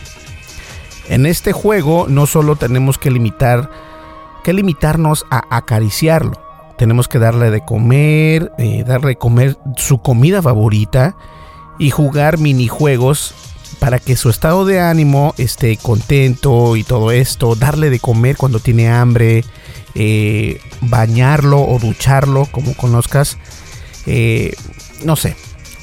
En 1.09 1.25
este 1.25 1.51
juego 1.51 2.07
no 2.09 2.25
solo 2.25 2.55
tenemos 2.55 2.97
que 2.97 3.11
limitar, 3.11 3.69
que 4.43 4.53
limitarnos 4.53 5.25
a 5.29 5.43
acariciarlo, 5.55 6.41
tenemos 6.77 7.07
que 7.07 7.19
darle 7.19 7.51
de 7.51 7.63
comer, 7.63 8.51
eh, 8.57 8.83
darle 8.85 9.09
de 9.09 9.15
comer 9.15 9.57
su 9.77 9.99
comida 9.99 10.41
favorita 10.41 11.15
y 11.77 11.91
jugar 11.91 12.37
minijuegos 12.37 13.35
para 13.79 13.99
que 13.99 14.15
su 14.15 14.29
estado 14.29 14.65
de 14.65 14.79
ánimo 14.79 15.33
esté 15.37 15.77
contento 15.77 16.75
y 16.75 16.83
todo 16.83 17.11
esto, 17.11 17.55
darle 17.55 17.89
de 17.89 17.99
comer 17.99 18.37
cuando 18.37 18.59
tiene 18.59 18.89
hambre, 18.89 19.43
eh, 19.93 20.59
bañarlo 20.81 21.61
o 21.61 21.79
ducharlo, 21.79 22.47
como 22.51 22.73
conozcas. 22.75 23.37
Eh, 24.05 24.53
no 25.03 25.15
sé, 25.15 25.35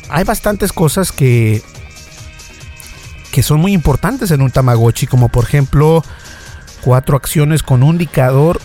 hay 0.08 0.24
bastantes 0.24 0.72
cosas 0.72 1.12
que, 1.12 1.62
que 3.30 3.42
son 3.42 3.60
muy 3.60 3.72
importantes 3.72 4.30
en 4.30 4.42
un 4.42 4.50
Tamagotchi, 4.50 5.06
como 5.06 5.28
por 5.28 5.44
ejemplo 5.44 6.02
cuatro 6.82 7.16
acciones 7.16 7.62
con 7.62 7.82
un 7.82 7.94
indicador, 7.94 8.60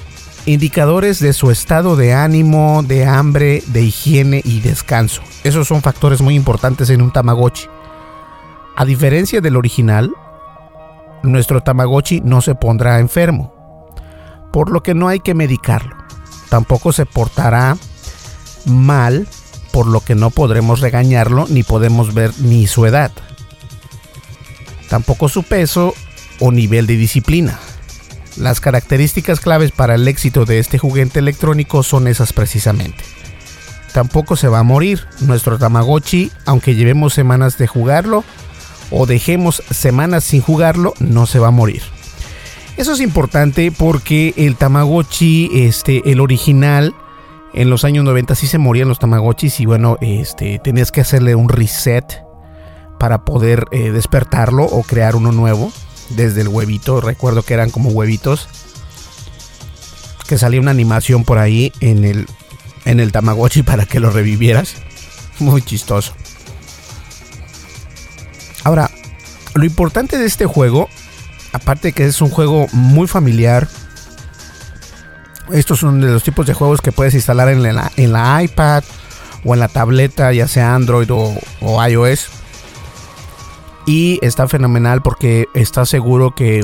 indicadores 0.46 1.20
de 1.20 1.34
su 1.34 1.52
estado 1.52 1.96
de 1.96 2.14
ánimo, 2.14 2.84
de 2.84 3.06
hambre, 3.06 3.64
de 3.68 3.84
higiene 3.84 4.42
y 4.44 4.60
descanso. 4.62 5.22
Esos 5.44 5.68
son 5.68 5.82
factores 5.82 6.22
muy 6.22 6.36
importantes 6.36 6.90
en 6.90 7.02
un 7.02 7.12
Tamagotchi. 7.12 7.68
A 8.76 8.86
diferencia 8.86 9.42
del 9.42 9.56
original, 9.56 10.14
nuestro 11.24 11.62
Tamagotchi 11.62 12.22
no 12.22 12.42
se 12.42 12.56
pondrá 12.56 13.00
enfermo, 13.00 13.54
por 14.52 14.70
lo 14.70 14.84
que 14.84 14.94
no 14.94 15.08
hay 15.08 15.20
que 15.20 15.34
medicarlo. 15.34 15.96
Tampoco 16.50 16.92
se 16.92 17.06
portará 17.06 17.78
mal, 18.66 19.28
por 19.78 19.86
lo 19.86 20.02
que 20.02 20.16
no 20.16 20.32
podremos 20.32 20.80
regañarlo 20.80 21.46
ni 21.50 21.62
podemos 21.62 22.16
ver 22.16 22.32
ni 22.40 22.66
su 22.66 22.88
edad. 22.88 23.12
Tampoco 24.90 25.30
su 25.30 25.44
peso 25.44 25.94
o 26.40 26.52
nivel 26.52 26.88
de 26.88 26.98
disciplina. 26.98 27.60
Las 28.38 28.60
características 28.60 29.40
claves 29.40 29.70
para 29.72 29.94
el 29.94 30.08
éxito 30.08 30.46
de 30.46 30.58
este 30.58 30.80
juguete 30.80 31.20
electrónico 31.20 31.84
son 31.84 32.08
esas 32.08 32.34
precisamente. 32.34 33.04
Tampoco 33.94 34.36
se 34.36 34.48
va 34.48 34.58
a 34.58 34.64
morir. 34.64 35.06
Nuestro 35.20 35.60
Tamagotchi, 35.60 36.32
aunque 36.46 36.74
llevemos 36.74 37.14
semanas 37.14 37.60
de 37.60 37.68
jugarlo, 37.68 38.24
o 38.90 39.06
dejemos 39.06 39.62
semanas 39.70 40.24
sin 40.24 40.42
jugarlo, 40.42 40.96
no 40.98 41.28
se 41.28 41.38
va 41.38 41.50
a 41.50 41.52
morir. 41.52 41.84
Eso 42.78 42.94
es 42.94 43.00
importante 43.00 43.72
porque 43.72 44.34
el 44.38 44.56
Tamagotchi, 44.56 45.52
este, 45.54 46.02
el 46.12 46.20
original, 46.20 46.96
en 47.58 47.72
los 47.72 47.84
años 47.84 48.06
90 48.06 48.36
sí 48.36 48.46
se 48.46 48.60
morían 48.60 48.88
los 48.88 49.00
Tamagotchis 49.00 49.60
y 49.60 49.66
bueno, 49.66 49.98
este, 50.00 50.60
tenías 50.60 50.92
que 50.92 51.02
hacerle 51.02 51.34
un 51.34 51.50
reset 51.50 52.24
para 53.00 53.26
poder 53.26 53.66
eh, 53.72 53.90
despertarlo 53.90 54.64
o 54.64 54.84
crear 54.84 55.16
uno 55.16 55.32
nuevo 55.32 55.74
desde 56.12 56.42
el 56.42 56.50
huevito. 56.50 57.02
Recuerdo 57.02 57.42
que 57.42 57.56
eran 57.56 57.72
como 57.72 57.90
huevitos. 57.90 58.48
Que 60.28 60.38
salía 60.38 60.62
una 60.62 60.70
animación 60.70 61.24
por 61.24 61.40
ahí 61.40 61.74
en 61.80 62.06
el, 62.06 62.28
en 62.86 63.00
el 63.00 63.12
Tamagotchi 63.12 63.64
para 63.64 63.88
que 63.88 64.00
lo 64.00 64.12
revivieras. 64.12 64.76
Muy 65.40 65.64
chistoso. 65.64 66.14
Ahora, 68.64 68.92
lo 69.56 69.66
importante 69.66 70.20
de 70.20 70.28
este 70.28 70.46
juego, 70.46 70.90
aparte 71.54 71.88
de 71.88 71.94
que 71.94 72.06
es 72.06 72.22
un 72.22 72.30
juego 72.30 72.68
muy 72.72 73.08
familiar, 73.08 73.68
estos 75.52 75.80
son 75.80 76.02
de 76.02 76.08
los 76.08 76.24
tipos 76.24 76.46
de 76.46 76.54
juegos 76.54 76.82
que 76.82 76.92
puedes 76.92 77.14
instalar 77.14 77.50
en 77.50 77.64
la, 77.64 77.92
en 77.96 78.12
la 78.12 78.42
iPad 78.44 78.84
o 79.44 79.54
en 79.54 79.60
la 79.60 79.68
tableta, 79.68 80.34
ya 80.34 80.48
sea 80.48 80.76
Android 80.76 81.10
o, 81.12 81.88
iOS. 81.88 82.28
Y 83.86 84.20
está 84.22 84.48
fenomenal 84.48 85.02
porque 85.02 85.48
está 85.54 85.86
seguro 85.86 86.36
que 86.36 86.64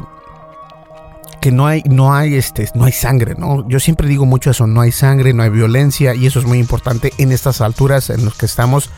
que 1.42 1.52
no 1.52 1.68
hay 1.68 1.84
no 1.84 2.14
hay 2.14 2.36
este 2.36 2.70
no 2.74 2.86
hay 2.86 2.94
sangre, 2.94 3.36
¿no? 3.38 3.68
Yo 3.68 3.80
siempre 3.82 4.08
digo 4.08 4.26
mucho 4.26 4.52
eso, 4.52 4.66
no 4.66 4.80
hay 4.80 4.94
sangre, 4.94 5.34
no 5.34 5.44
hay 5.44 5.50
violencia 5.50 6.16
y 6.16 6.26
eso 6.26 6.40
es 6.40 6.46
muy 6.46 6.58
importante 6.58 7.12
en 7.18 7.34
estas 7.34 7.60
alturas 7.60 8.10
en 8.10 8.24
las 8.24 8.34
que 8.36 8.46
estamos 8.46 8.90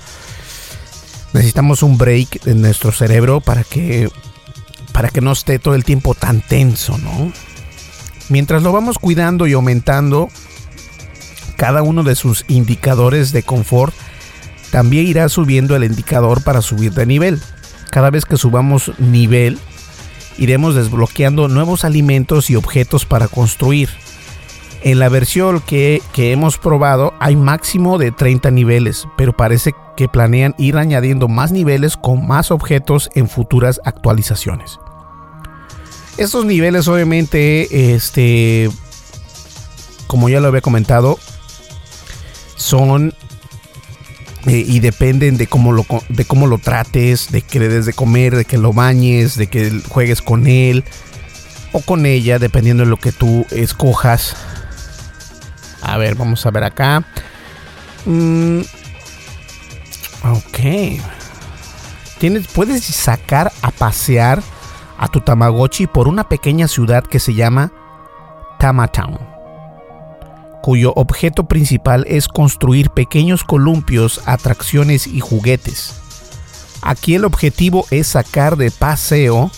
necesitamos 1.34 1.82
un 1.82 1.98
break 1.98 2.46
en 2.46 2.62
nuestro 2.62 2.92
cerebro 2.92 3.42
para 3.42 3.64
que 3.64 4.10
para 4.92 5.10
que 5.10 5.22
no 5.22 5.32
esté 5.32 5.60
todo 5.60 5.76
el 5.76 5.84
tiempo 5.84 6.14
tan 6.14 6.42
tenso, 6.42 6.98
¿no? 7.00 7.32
Mientras 8.30 8.64
lo 8.64 8.72
vamos 8.72 8.98
cuidando 8.98 9.48
y 9.48 9.54
aumentando 9.54 10.30
cada 11.58 11.84
uno 11.84 12.04
de 12.04 12.16
sus 12.16 12.44
indicadores 12.48 13.32
de 13.32 13.44
confort, 13.44 13.94
también 14.72 15.08
irá 15.08 15.30
subiendo 15.30 15.76
el 15.76 15.84
indicador 15.84 16.44
para 16.44 16.62
subir 16.62 16.94
de 16.94 17.06
nivel. 17.06 17.42
Cada 17.92 18.10
vez 18.10 18.26
que 18.26 18.38
subamos 18.38 18.92
nivel, 18.98 19.58
iremos 20.38 20.76
desbloqueando 20.76 21.48
nuevos 21.48 21.86
alimentos 21.86 22.50
y 22.50 22.56
objetos 22.56 23.06
para 23.06 23.28
construir. 23.28 23.90
En 24.84 25.00
la 25.00 25.10
versión 25.10 25.62
que, 25.62 26.02
que, 26.14 26.32
hemos 26.32 26.58
probado 26.58 27.14
hay 27.20 27.36
máximo 27.36 27.98
de 27.98 28.12
30 28.12 28.52
niveles, 28.52 29.08
pero 29.18 29.36
parece 29.36 29.72
que 29.96 30.08
planean 30.08 30.54
ir 30.58 30.78
añadiendo 30.78 31.28
más 31.28 31.52
niveles 31.52 31.98
con 31.98 32.28
más 32.28 32.52
objetos 32.52 33.10
en 33.16 33.28
futuras 33.28 33.82
actualizaciones. 33.84 34.78
Estos 36.18 36.46
niveles 36.46 36.88
obviamente, 36.88 37.94
este, 37.94 38.70
como 40.08 40.30
ya 40.30 40.40
lo 40.40 40.48
había 40.48 40.62
comentado, 40.62 41.20
son 42.56 43.14
eh, 44.46 44.64
y 44.66 44.80
dependen 44.80 45.38
de 45.38 45.48
cómo, 45.48 45.72
lo, 45.74 45.86
de 46.10 46.26
cómo 46.26 46.48
lo 46.48 46.58
trates, 46.58 47.32
de 47.32 47.42
que 47.42 47.60
le 47.60 47.68
des 47.68 47.86
de 47.86 47.94
comer, 47.94 48.36
de 48.36 48.46
que 48.46 48.58
lo 48.58 48.72
bañes, 48.72 49.36
de 49.36 49.48
que 49.48 49.82
juegues 49.90 50.22
con 50.22 50.48
él 50.48 50.86
o 51.74 51.82
con 51.82 52.06
ella, 52.06 52.40
dependiendo 52.40 52.84
de 52.84 52.90
lo 52.90 52.98
que 52.98 53.12
tú 53.12 53.46
escojas. 53.52 54.36
A 55.82 55.98
ver, 55.98 56.16
vamos 56.16 56.46
a 56.46 56.52
ver 56.52 56.64
acá. 56.64 57.04
Mm, 58.06 58.62
Ok. 60.32 61.00
Tienes, 62.18 62.48
puedes 62.48 62.84
sacar 62.84 63.52
a 63.62 63.72
pasear 63.72 64.42
a 64.98 65.08
tu 65.08 65.22
Tamagotchi 65.22 65.88
por 65.88 66.08
una 66.08 66.28
pequeña 66.30 66.68
ciudad 66.68 67.04
que 67.04 67.20
se 67.20 67.34
llama 67.34 67.72
Tamatown, 68.60 69.20
cuyo 70.62 70.94
objeto 70.96 71.48
principal 71.48 72.06
es 72.08 72.28
construir 72.28 72.90
pequeños 72.90 73.44
columpios, 73.44 74.22
atracciones 74.26 75.08
y 75.08 75.20
juguetes. 75.20 76.02
Aquí 76.82 77.16
el 77.16 77.26
objetivo 77.26 77.86
es 77.92 78.08
sacar 78.08 78.58
de 78.58 78.72
paseo 78.72 79.52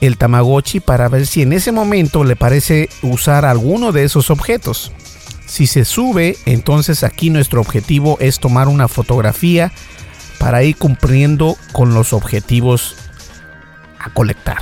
el 0.00 0.18
Tamagotchi 0.18 0.80
para 0.80 1.08
ver 1.08 1.26
si 1.26 1.42
en 1.42 1.52
ese 1.52 1.72
momento 1.72 2.24
le 2.24 2.36
parece 2.36 2.88
usar 3.02 3.44
alguno 3.44 3.92
de 3.92 4.04
esos 4.04 4.30
objetos. 4.30 4.92
Si 5.46 5.66
se 5.66 5.84
sube, 5.84 6.36
entonces 6.46 7.04
aquí 7.04 7.30
nuestro 7.30 7.60
objetivo 7.60 8.18
es 8.20 8.40
tomar 8.40 8.68
una 8.68 8.88
fotografía 8.88 9.72
para 10.38 10.62
ir 10.62 10.76
cumpliendo 10.76 11.56
con 11.72 11.94
los 11.94 12.12
objetivos 12.12 12.96
colectar. 14.10 14.58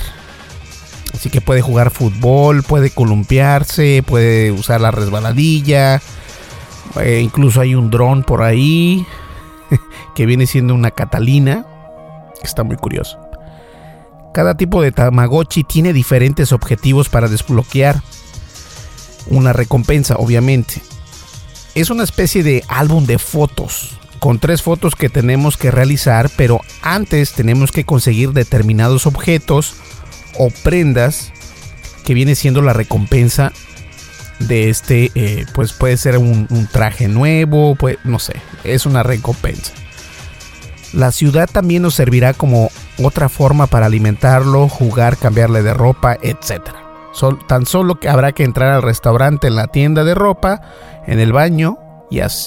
Así 1.15 1.31
que 1.31 1.41
puede 1.41 1.63
jugar 1.63 1.91
fútbol, 1.91 2.63
puede 2.63 2.91
columpiarse, 2.91 4.03
puede 4.07 4.51
usar 4.51 4.81
la 4.81 4.91
resbaladilla. 4.91 6.01
Eh, 7.01 7.21
incluso 7.23 7.61
hay 7.61 7.75
un 7.75 7.91
dron 7.91 8.23
por 8.23 8.43
ahí 8.43 9.07
que 10.15 10.27
viene 10.27 10.47
siendo 10.47 10.75
una 10.75 10.91
Catalina. 10.91 11.67
Está 12.43 12.65
muy 12.65 12.77
curioso. 12.77 13.19
Cada 14.33 14.57
tipo 14.57 14.81
de 14.81 14.93
Tamagotchi 14.93 15.63
tiene 15.63 15.93
diferentes 15.93 16.53
objetivos 16.53 17.09
para 17.09 17.29
desbloquear 17.29 18.03
una 19.27 19.53
recompensa, 19.53 20.17
obviamente. 20.17 20.81
Es 21.75 21.91
una 21.91 22.05
especie 22.05 22.43
de 22.43 22.65
álbum 22.69 23.07
de 23.07 23.19
fotos, 23.19 23.99
con 24.23 24.39
tres 24.39 24.63
fotos 24.63 24.95
que 24.95 25.09
tenemos 25.09 25.57
que 25.57 25.73
realizar, 25.73 26.31
pero 26.37 26.61
antes 26.81 27.33
tenemos 27.33 27.73
que 27.73 27.83
conseguir 27.83 28.31
determinados 28.31 29.05
objetos 29.09 29.75
o 30.39 30.49
prendas 30.63 31.33
que 32.05 32.15
viene 32.15 32.37
siendo 32.37 32.63
la 32.63 32.73
recompensa 32.73 33.51
de 34.39 34.71
este, 34.71 35.11
eh, 35.17 35.45
pues 35.55 35.73
puede 35.73 35.97
ser 35.97 36.19
un, 36.19 36.47
traje 36.71 37.09
nuevo, 37.09 37.75
pues 37.75 37.99
no 38.05 38.21
sé, 38.21 38.35
es 38.63 38.87
una 38.87 39.03
recompensa. 39.03 39.73
La 40.93 41.11
ciudad 41.11 41.51
también 41.51 41.83
nos 41.83 41.95
servirá 41.95 42.33
como 42.33 42.71
otra 43.03 43.29
forma 43.29 43.67
para 43.67 43.87
alimentarlo, 43.87 44.69
jugar, 44.69 45.17
cambiarle 45.17 45.65
de 45.65 45.75
ropa, 45.75 46.17
etc. 46.23 46.61
tan 47.49 47.67
solo 47.67 47.99
que 47.99 48.09
habrá 48.09 48.31
que 48.31 48.45
entrar 48.45 48.71
al 48.71 48.83
restaurante, 48.83 49.49
en 49.49 49.57
la 49.57 49.67
tienda 49.67 50.05
de 50.05 50.15
ropa, 50.15 50.61
en 51.09 51.19
el 51.19 51.33
baño 51.33 51.77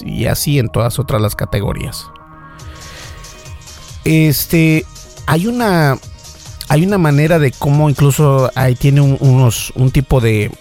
y 0.06 0.26
así, 0.26 0.60
en 0.60 0.70
todas 0.70 1.00
otras 1.00 1.22
las 1.22 1.36
categorías. 1.36 2.06
Este, 4.04 4.86
hay 5.26 5.48
una, 5.48 5.98
hay 6.68 6.86
una 6.86 6.98
manera 6.98 7.40
de 7.40 7.52
cómo 7.52 7.90
incluso 7.90 8.52
ahí 8.56 8.76
tiene 8.76 9.02
unos, 9.02 9.72
un 9.76 9.92
tipo 9.92 10.22
de, 10.22 10.52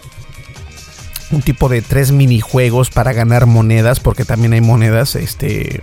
un 1.31 1.43
tipo 1.43 1.69
de 1.69 1.83
tres 1.83 2.13
minijuegos 2.13 2.91
para 2.91 3.13
ganar 3.13 3.47
monedas, 3.47 4.01
porque 4.01 4.25
también 4.25 4.55
hay 4.55 4.61
monedas, 4.61 5.15
este, 5.15 5.83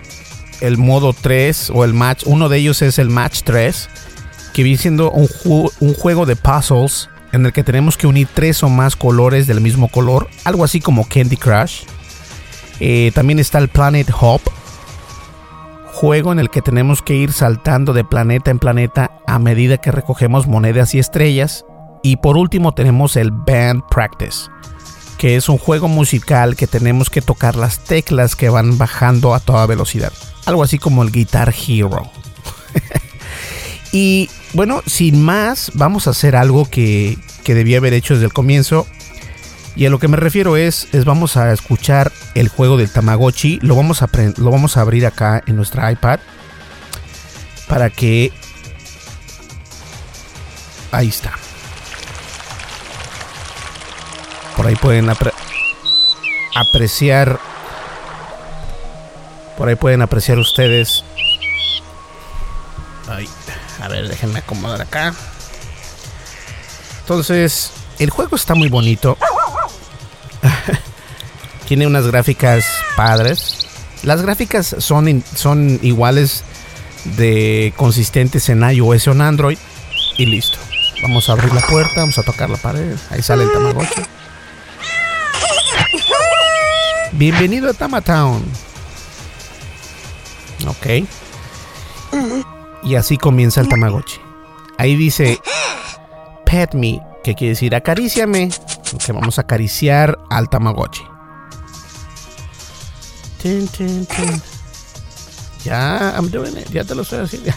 el 0.60 0.78
modo 0.78 1.12
3 1.12 1.70
o 1.74 1.84
el 1.84 1.94
match. 1.94 2.24
Uno 2.26 2.48
de 2.48 2.58
ellos 2.58 2.82
es 2.82 2.98
el 2.98 3.10
match 3.10 3.42
3, 3.44 3.88
que 4.52 4.62
viene 4.62 4.78
siendo 4.78 5.10
un, 5.10 5.28
un 5.80 5.94
juego 5.94 6.26
de 6.26 6.36
puzzles 6.36 7.08
en 7.32 7.46
el 7.46 7.52
que 7.52 7.64
tenemos 7.64 7.96
que 7.96 8.06
unir 8.06 8.28
tres 8.32 8.62
o 8.62 8.68
más 8.68 8.94
colores 8.94 9.46
del 9.46 9.60
mismo 9.60 9.88
color, 9.88 10.28
algo 10.44 10.64
así 10.64 10.80
como 10.80 11.08
Candy 11.08 11.36
Crush. 11.36 11.84
Eh, 12.80 13.12
también 13.14 13.38
está 13.38 13.58
el 13.58 13.68
Planet 13.68 14.10
Hop, 14.20 14.40
juego 15.92 16.32
en 16.32 16.38
el 16.38 16.50
que 16.50 16.62
tenemos 16.62 17.02
que 17.02 17.14
ir 17.14 17.32
saltando 17.32 17.92
de 17.92 18.04
planeta 18.04 18.50
en 18.50 18.58
planeta 18.58 19.12
a 19.26 19.38
medida 19.38 19.78
que 19.78 19.92
recogemos 19.92 20.46
monedas 20.46 20.94
y 20.94 20.98
estrellas. 20.98 21.64
Y 22.02 22.16
por 22.16 22.36
último 22.36 22.72
tenemos 22.72 23.16
el 23.16 23.30
Band 23.30 23.82
Practice, 23.88 24.48
que 25.18 25.36
es 25.36 25.48
un 25.48 25.58
juego 25.58 25.86
musical 25.86 26.56
que 26.56 26.66
tenemos 26.66 27.10
que 27.10 27.22
tocar 27.22 27.54
las 27.54 27.78
teclas 27.78 28.34
que 28.34 28.48
van 28.48 28.76
bajando 28.76 29.34
a 29.34 29.40
toda 29.40 29.66
velocidad 29.66 30.12
algo 30.44 30.62
así 30.62 30.78
como 30.78 31.02
el 31.02 31.10
Guitar 31.10 31.54
Hero. 31.66 32.10
y 33.92 34.28
bueno, 34.54 34.82
sin 34.86 35.22
más, 35.22 35.70
vamos 35.74 36.06
a 36.06 36.10
hacer 36.10 36.36
algo 36.36 36.64
que, 36.66 37.18
que 37.44 37.54
debía 37.54 37.78
haber 37.78 37.92
hecho 37.94 38.14
desde 38.14 38.26
el 38.26 38.32
comienzo. 38.32 38.86
Y 39.74 39.86
a 39.86 39.90
lo 39.90 39.98
que 39.98 40.08
me 40.08 40.16
refiero 40.16 40.56
es, 40.56 40.88
es 40.92 41.04
vamos 41.04 41.36
a 41.36 41.52
escuchar 41.52 42.12
el 42.34 42.48
juego 42.48 42.76
del 42.76 42.90
Tamagotchi. 42.90 43.58
Lo 43.62 43.74
vamos 43.74 44.02
a, 44.02 44.10
lo 44.36 44.50
vamos 44.50 44.76
a 44.76 44.82
abrir 44.82 45.06
acá 45.06 45.42
en 45.46 45.56
nuestra 45.56 45.90
iPad. 45.90 46.20
Para 47.68 47.90
que... 47.90 48.32
Ahí 50.90 51.08
está. 51.08 51.32
Por 54.56 54.66
ahí 54.66 54.76
pueden 54.76 55.08
apreciar 56.54 57.40
por 59.56 59.68
ahí 59.68 59.76
pueden 59.76 60.02
apreciar 60.02 60.38
ustedes. 60.38 61.04
a 63.80 63.88
ver, 63.88 64.08
déjenme 64.08 64.40
acomodar 64.40 64.80
acá. 64.80 65.14
Entonces, 67.00 67.70
el 67.98 68.10
juego 68.10 68.36
está 68.36 68.54
muy 68.54 68.68
bonito. 68.68 69.16
Tiene 71.66 71.86
unas 71.86 72.06
gráficas 72.06 72.64
padres. 72.96 73.66
Las 74.02 74.22
gráficas 74.22 74.74
son, 74.78 75.22
son 75.34 75.78
iguales 75.82 76.44
de 77.16 77.72
consistentes 77.76 78.48
en 78.48 78.62
iOS 78.68 79.08
o 79.08 79.12
en 79.12 79.20
Android. 79.22 79.58
Y 80.16 80.26
listo. 80.26 80.58
Vamos 81.02 81.28
a 81.28 81.32
abrir 81.32 81.52
la 81.52 81.60
puerta, 81.62 82.00
vamos 82.00 82.18
a 82.18 82.22
tocar 82.22 82.48
la 82.48 82.56
pared. 82.56 82.96
Ahí 83.10 83.22
sale 83.22 83.44
el 83.44 83.52
Tamagotchi. 83.52 84.02
Bienvenido 87.12 87.70
a 87.70 87.74
Tamatown. 87.74 88.44
Ok. 90.66 90.86
Y 92.84 92.94
así 92.94 93.16
comienza 93.16 93.60
el 93.60 93.68
Tamagotchi. 93.68 94.20
Ahí 94.78 94.96
dice 94.96 95.38
Pet 96.44 96.74
me, 96.74 97.00
que 97.22 97.34
quiere 97.34 97.50
decir 97.50 97.74
acaríciame. 97.74 98.50
Que 98.98 99.12
vamos 99.12 99.38
a 99.38 99.42
acariciar 99.42 100.18
al 100.30 100.48
Tamagotchi. 100.48 101.02
Ya, 105.64 106.14
I'm 106.16 106.30
doing 106.30 106.56
it. 106.56 106.68
Ya 106.70 106.84
te 106.84 106.94
lo 106.94 107.02
estoy 107.02 107.20
haciendo. 107.20 107.50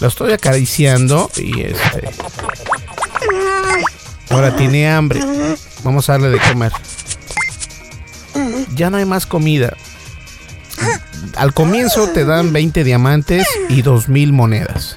Lo 0.00 0.08
estoy 0.08 0.32
acariciando 0.32 1.30
y 1.36 1.62
este. 1.62 2.10
Ahora 4.30 4.56
tiene 4.56 4.90
hambre. 4.90 5.20
Vamos 5.84 6.08
a 6.08 6.12
darle 6.12 6.30
de 6.30 6.40
comer. 6.40 6.72
Ya 8.74 8.90
no 8.90 8.96
hay 8.96 9.04
más 9.04 9.24
comida 9.24 9.76
al 11.36 11.52
comienzo 11.52 12.08
te 12.08 12.24
dan 12.24 12.52
20 12.52 12.84
diamantes 12.84 13.46
y 13.68 13.82
2000 13.82 14.32
monedas. 14.32 14.96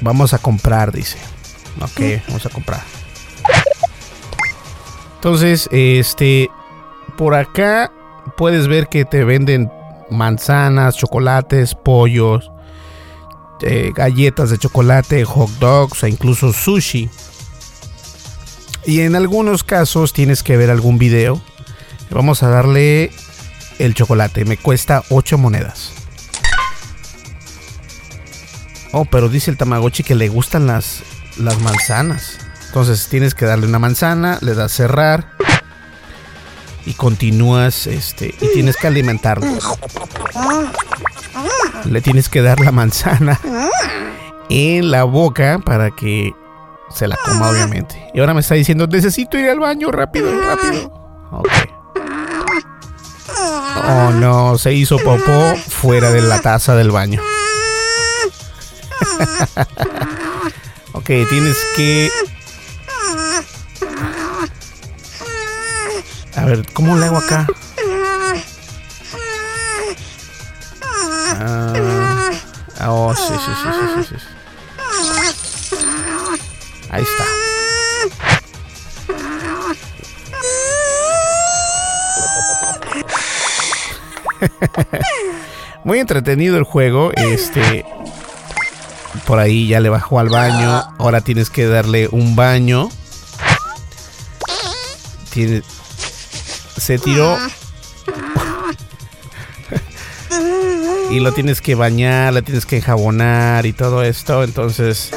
Vamos 0.00 0.34
a 0.34 0.38
comprar, 0.38 0.92
dice. 0.92 1.18
Ok, 1.80 2.22
vamos 2.28 2.46
a 2.46 2.50
comprar. 2.50 2.82
Entonces, 5.24 5.70
este, 5.72 6.50
por 7.16 7.34
acá 7.34 7.90
puedes 8.36 8.68
ver 8.68 8.88
que 8.88 9.06
te 9.06 9.24
venden 9.24 9.72
manzanas, 10.10 10.98
chocolates, 10.98 11.74
pollos, 11.74 12.52
eh, 13.62 13.92
galletas 13.94 14.50
de 14.50 14.58
chocolate, 14.58 15.24
hot 15.24 15.48
dogs 15.52 16.02
e 16.02 16.10
incluso 16.10 16.52
sushi. 16.52 17.08
Y 18.84 19.00
en 19.00 19.16
algunos 19.16 19.64
casos 19.64 20.12
tienes 20.12 20.42
que 20.42 20.58
ver 20.58 20.68
algún 20.68 20.98
video. 20.98 21.40
Vamos 22.10 22.42
a 22.42 22.50
darle 22.50 23.10
el 23.78 23.94
chocolate. 23.94 24.44
Me 24.44 24.58
cuesta 24.58 25.04
8 25.08 25.38
monedas. 25.38 25.90
Oh, 28.92 29.06
pero 29.06 29.30
dice 29.30 29.50
el 29.50 29.56
Tamagotchi 29.56 30.02
que 30.02 30.16
le 30.16 30.28
gustan 30.28 30.66
las, 30.66 31.02
las 31.38 31.58
manzanas. 31.62 32.43
Entonces 32.74 33.06
tienes 33.06 33.36
que 33.36 33.44
darle 33.44 33.68
una 33.68 33.78
manzana, 33.78 34.36
le 34.40 34.52
das 34.52 34.72
cerrar 34.72 35.28
y 36.84 36.94
continúas 36.94 37.86
este 37.86 38.34
y 38.40 38.48
tienes 38.52 38.76
que 38.76 38.88
alimentarlo. 38.88 39.46
Le 41.84 42.00
tienes 42.00 42.28
que 42.28 42.42
dar 42.42 42.58
la 42.58 42.72
manzana 42.72 43.38
en 44.48 44.90
la 44.90 45.04
boca 45.04 45.60
para 45.64 45.92
que 45.92 46.32
se 46.90 47.06
la 47.06 47.16
coma 47.24 47.50
obviamente. 47.50 48.10
Y 48.12 48.18
ahora 48.18 48.34
me 48.34 48.40
está 48.40 48.56
diciendo, 48.56 48.88
"Necesito 48.88 49.38
ir 49.38 49.50
al 49.50 49.60
baño 49.60 49.92
rápido, 49.92 50.32
rápido." 50.42 50.92
Ok. 51.30 51.48
Oh 53.86 54.10
no, 54.14 54.58
se 54.58 54.72
hizo 54.72 54.98
popó 54.98 55.54
fuera 55.68 56.10
de 56.10 56.22
la 56.22 56.40
taza 56.40 56.74
del 56.74 56.90
baño. 56.90 57.22
ok, 60.92 61.06
tienes 61.06 61.56
que... 61.76 62.10
A 66.36 66.44
ver, 66.44 66.66
¿cómo 66.72 66.96
le 66.96 67.06
hago 67.06 67.18
acá? 67.18 67.46
Ah, 72.80 72.90
oh, 72.90 73.14
sí, 73.14 73.22
sí, 73.22 73.50
sí, 73.62 73.68
sí, 74.08 74.16
sí. 74.18 74.26
Ahí 76.90 77.02
está. 77.02 77.24
Muy 85.84 85.98
entretenido 85.98 86.58
el 86.58 86.64
juego. 86.64 87.12
Este. 87.14 87.84
Por 89.26 89.38
ahí 89.38 89.68
ya 89.68 89.80
le 89.80 89.88
bajó 89.88 90.18
al 90.18 90.28
baño. 90.28 90.82
Ahora 90.98 91.20
tienes 91.20 91.50
que 91.50 91.66
darle 91.66 92.08
un 92.10 92.36
baño. 92.36 92.88
Tiene, 95.30 95.62
se 96.76 96.98
tiró. 96.98 97.36
y 101.10 101.20
lo 101.20 101.32
tienes 101.32 101.60
que 101.60 101.74
bañar, 101.74 102.32
le 102.32 102.42
tienes 102.42 102.66
que 102.66 102.76
enjabonar 102.76 103.66
y 103.66 103.72
todo 103.72 104.02
esto. 104.02 104.42
Entonces. 104.42 105.10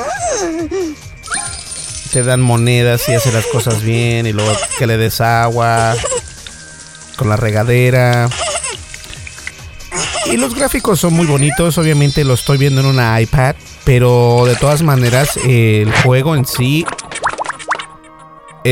te 2.12 2.24
dan 2.24 2.41
monedas 2.41 3.08
y 3.10 3.13
hace 3.13 3.32
las 3.32 3.46
cosas 3.48 3.84
bien 3.84 4.26
y 4.26 4.34
luego 4.34 4.52
que 4.80 4.88
le 4.88 4.98
des 4.98 5.22
agua 5.22 5.96
con 7.17 7.30
la 7.30 7.36
regadera. 7.36 8.30
Y 10.32 10.38
los 10.38 10.56
gráficos 10.56 11.00
son 11.00 11.13
muy 11.13 11.26
bonitos, 11.26 11.78
obviamente 11.78 12.24
lo 12.24 12.34
estoy 12.34 12.58
viendo 12.58 12.82
en 12.82 12.88
una 12.88 13.20
iPad, 13.22 13.56
pero 13.84 14.43
de 14.46 14.56
todas 14.56 14.82
maneras 14.82 15.38
el 15.46 15.91
juego 16.04 16.36
en 16.36 16.46
sí 16.46 16.86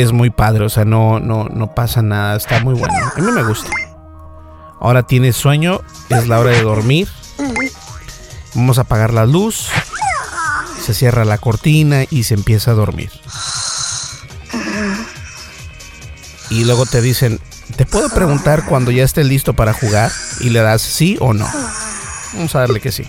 es 0.02 0.12
muy 0.12 0.30
padre, 0.30 0.66
o 0.66 0.70
sea, 0.70 0.86
no, 0.86 1.20
no, 1.20 1.46
no 1.46 1.74
pasa 1.74 2.02
nada, 2.02 2.36
está 2.36 2.60
muy 2.60 2.74
bueno. 2.74 2.94
A 3.16 3.20
mí 3.20 3.32
me 3.32 3.44
gusta. 3.44 3.70
Ahora 4.80 5.04
tienes 5.04 5.36
sueño, 5.36 5.82
es 6.10 6.28
la 6.28 6.40
hora 6.40 6.52
de 6.52 6.62
dormir. 6.62 7.08
Vamos 8.54 8.78
a 8.78 8.82
apagar 8.82 9.14
la 9.14 9.26
luz. 9.26 9.70
Se 10.82 10.94
cierra 10.94 11.26
la 11.26 11.38
cortina 11.38 12.04
y 12.10 12.24
se 12.24 12.34
empieza 12.34 12.72
a 12.72 12.74
dormir. 12.76 13.10
Y 16.50 16.66
luego 16.66 16.86
te 16.86 17.02
dicen, 17.02 17.40
¿te 17.76 17.86
puedo 17.86 18.10
preguntar 18.10 18.66
cuando 18.66 18.92
ya 18.92 19.04
esté 19.04 19.24
listo 19.24 19.54
para 19.54 19.74
jugar? 19.74 20.12
Y 20.42 20.50
le 20.50 20.60
das 20.60 20.82
sí 20.82 21.18
o 21.20 21.34
no. 21.34 21.50
Vamos 22.34 22.54
a 22.56 22.60
darle 22.60 22.80
que 22.80 22.92
sí. 22.92 23.06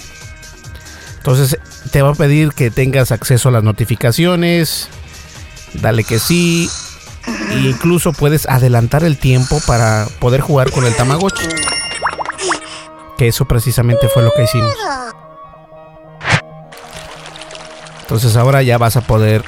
Entonces 1.19 1.59
te 1.91 2.03
va 2.03 2.11
a 2.11 2.15
pedir 2.15 2.53
que 2.53 2.71
tengas 2.71 3.13
acceso 3.13 3.49
a 3.49 3.53
las 3.53 3.65
notificaciones. 3.65 4.89
Dale 5.81 6.05
que 6.05 6.19
sí. 6.19 6.71
E 7.51 7.59
incluso 7.59 8.13
puedes 8.13 8.47
adelantar 8.47 9.05
el 9.05 9.19
tiempo 9.19 9.61
para 9.67 10.07
poder 10.21 10.41
jugar 10.41 10.71
con 10.71 10.85
el 10.85 10.95
Tamagotchi. 10.95 11.47
Que 13.19 13.29
eso 13.29 13.47
precisamente 13.47 14.09
fue 14.09 14.23
lo 14.23 14.33
que 14.33 14.45
hicimos. 14.45 14.75
Entonces 18.03 18.37
ahora 18.37 18.63
ya 18.63 18.79
vas 18.79 18.97
a 18.97 19.01
poder 19.01 19.45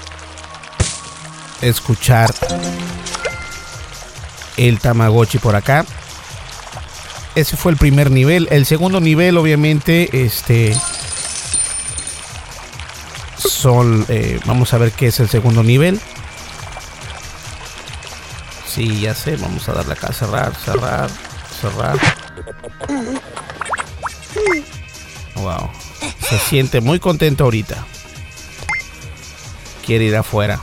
escuchar 1.62 2.34
el 4.56 4.80
Tamagotchi 4.80 5.38
por 5.38 5.54
acá. 5.54 5.84
Ese 7.34 7.56
fue 7.56 7.70
el 7.70 7.78
primer 7.78 8.10
nivel. 8.10 8.48
El 8.50 8.66
segundo 8.66 9.00
nivel, 9.00 9.36
obviamente, 9.36 10.24
este. 10.24 10.76
Son. 13.38 14.04
Eh, 14.08 14.40
vamos 14.44 14.74
a 14.74 14.78
ver 14.78 14.90
qué 14.90 15.06
es 15.06 15.20
el 15.20 15.28
segundo 15.28 15.62
nivel. 15.62 16.00
Sí, 18.78 19.00
ya 19.00 19.12
sé. 19.12 19.34
Vamos 19.34 19.68
a 19.68 19.72
darle 19.72 19.94
acá 19.94 20.12
cerrar, 20.12 20.54
cerrar, 20.54 21.10
cerrar. 21.60 21.98
Wow. 25.34 25.68
Se 26.20 26.38
siente 26.38 26.80
muy 26.80 27.00
contento 27.00 27.42
ahorita. 27.42 27.84
Quiere 29.84 30.04
ir 30.04 30.14
afuera. 30.14 30.60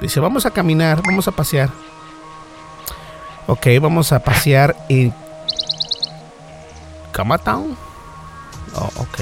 Dice, 0.00 0.18
vamos 0.18 0.46
a 0.46 0.50
caminar, 0.50 1.02
vamos 1.04 1.28
a 1.28 1.32
pasear. 1.32 1.68
Ok, 3.46 3.66
vamos 3.82 4.12
a 4.12 4.20
pasear 4.20 4.74
en 4.88 5.12
Kamatown. 7.12 7.76
Oh, 8.76 8.90
ok. 8.96 9.20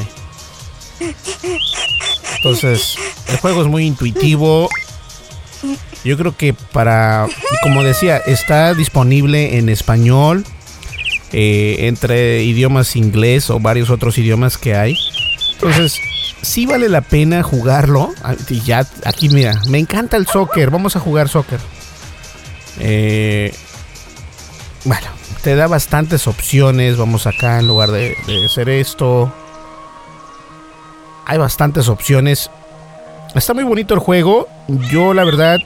Entonces, 2.37 2.97
el 3.27 3.39
juego 3.39 3.63
es 3.63 3.67
muy 3.67 3.87
intuitivo. 3.87 4.69
Yo 6.05 6.17
creo 6.17 6.37
que 6.37 6.55
para, 6.55 7.27
como 7.63 7.83
decía, 7.83 8.19
está 8.19 8.75
disponible 8.75 9.59
en 9.59 9.69
español, 9.69 10.45
eh, 11.33 11.89
entre 11.89 12.43
idiomas 12.43 12.97
inglés 12.97 13.51
o 13.51 13.59
varios 13.59 13.91
otros 13.91 14.17
idiomas 14.19 14.59
que 14.59 14.77
hay. 14.77 14.97
Entonces, 15.53 16.01
sí 16.43 16.67
vale 16.67 16.89
la 16.89 17.01
pena 17.01 17.43
jugarlo. 17.43 18.13
Y 18.49 18.61
ya, 18.61 18.87
aquí 19.05 19.29
mira, 19.29 19.61
me 19.69 19.79
encanta 19.79 20.17
el 20.17 20.27
soccer. 20.27 20.71
Vamos 20.71 20.97
a 20.97 21.01
jugar 21.01 21.29
soccer. 21.29 21.61
Eh, 22.79 23.53
bueno, 24.85 25.07
te 25.43 25.57
da 25.57 25.67
bastantes 25.67 26.27
opciones. 26.27 26.97
Vamos 26.97 27.27
acá 27.27 27.59
en 27.59 27.67
lugar 27.67 27.91
de 27.91 28.17
hacer 28.45 28.69
esto. 28.69 29.33
Hay 31.27 31.39
bastantes 31.39 31.89
opciones. 31.89 32.51
Está 33.37 33.55
muy 33.55 33.65
bonito 33.65 33.95
el 33.95 34.01
juego. 34.01 34.49
Yo 34.91 35.15
la 35.15 35.25
verdad 35.25 35.59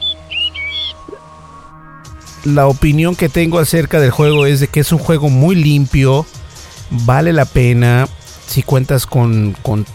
la 2.44 2.66
opinión 2.66 3.16
que 3.16 3.28
tengo 3.28 3.58
acerca 3.58 4.00
del 4.00 4.10
juego 4.10 4.46
es 4.46 4.60
de 4.60 4.68
que 4.68 4.80
es 4.80 4.92
un 4.92 4.98
juego 4.98 5.28
muy 5.28 5.54
limpio, 5.54 6.26
vale 6.90 7.32
la 7.32 7.44
pena 7.44 8.08
si 8.46 8.62
cuentas 8.62 9.06
con, 9.06 9.54
con, 9.62 9.86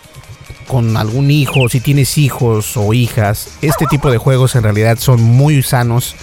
con, 0.68 0.96
algún 0.96 1.32
hijo, 1.32 1.68
si 1.70 1.80
tienes 1.80 2.18
hijos 2.18 2.78
o 2.78 2.94
hijas. 2.94 3.58
Este 3.62 3.86
tipo 3.88 4.12
de 4.12 4.18
juegos 4.18 4.56
en 4.56 4.64
realidad 4.64 4.98
son 5.00 5.22
muy 5.22 5.62
sanos. 5.64 6.16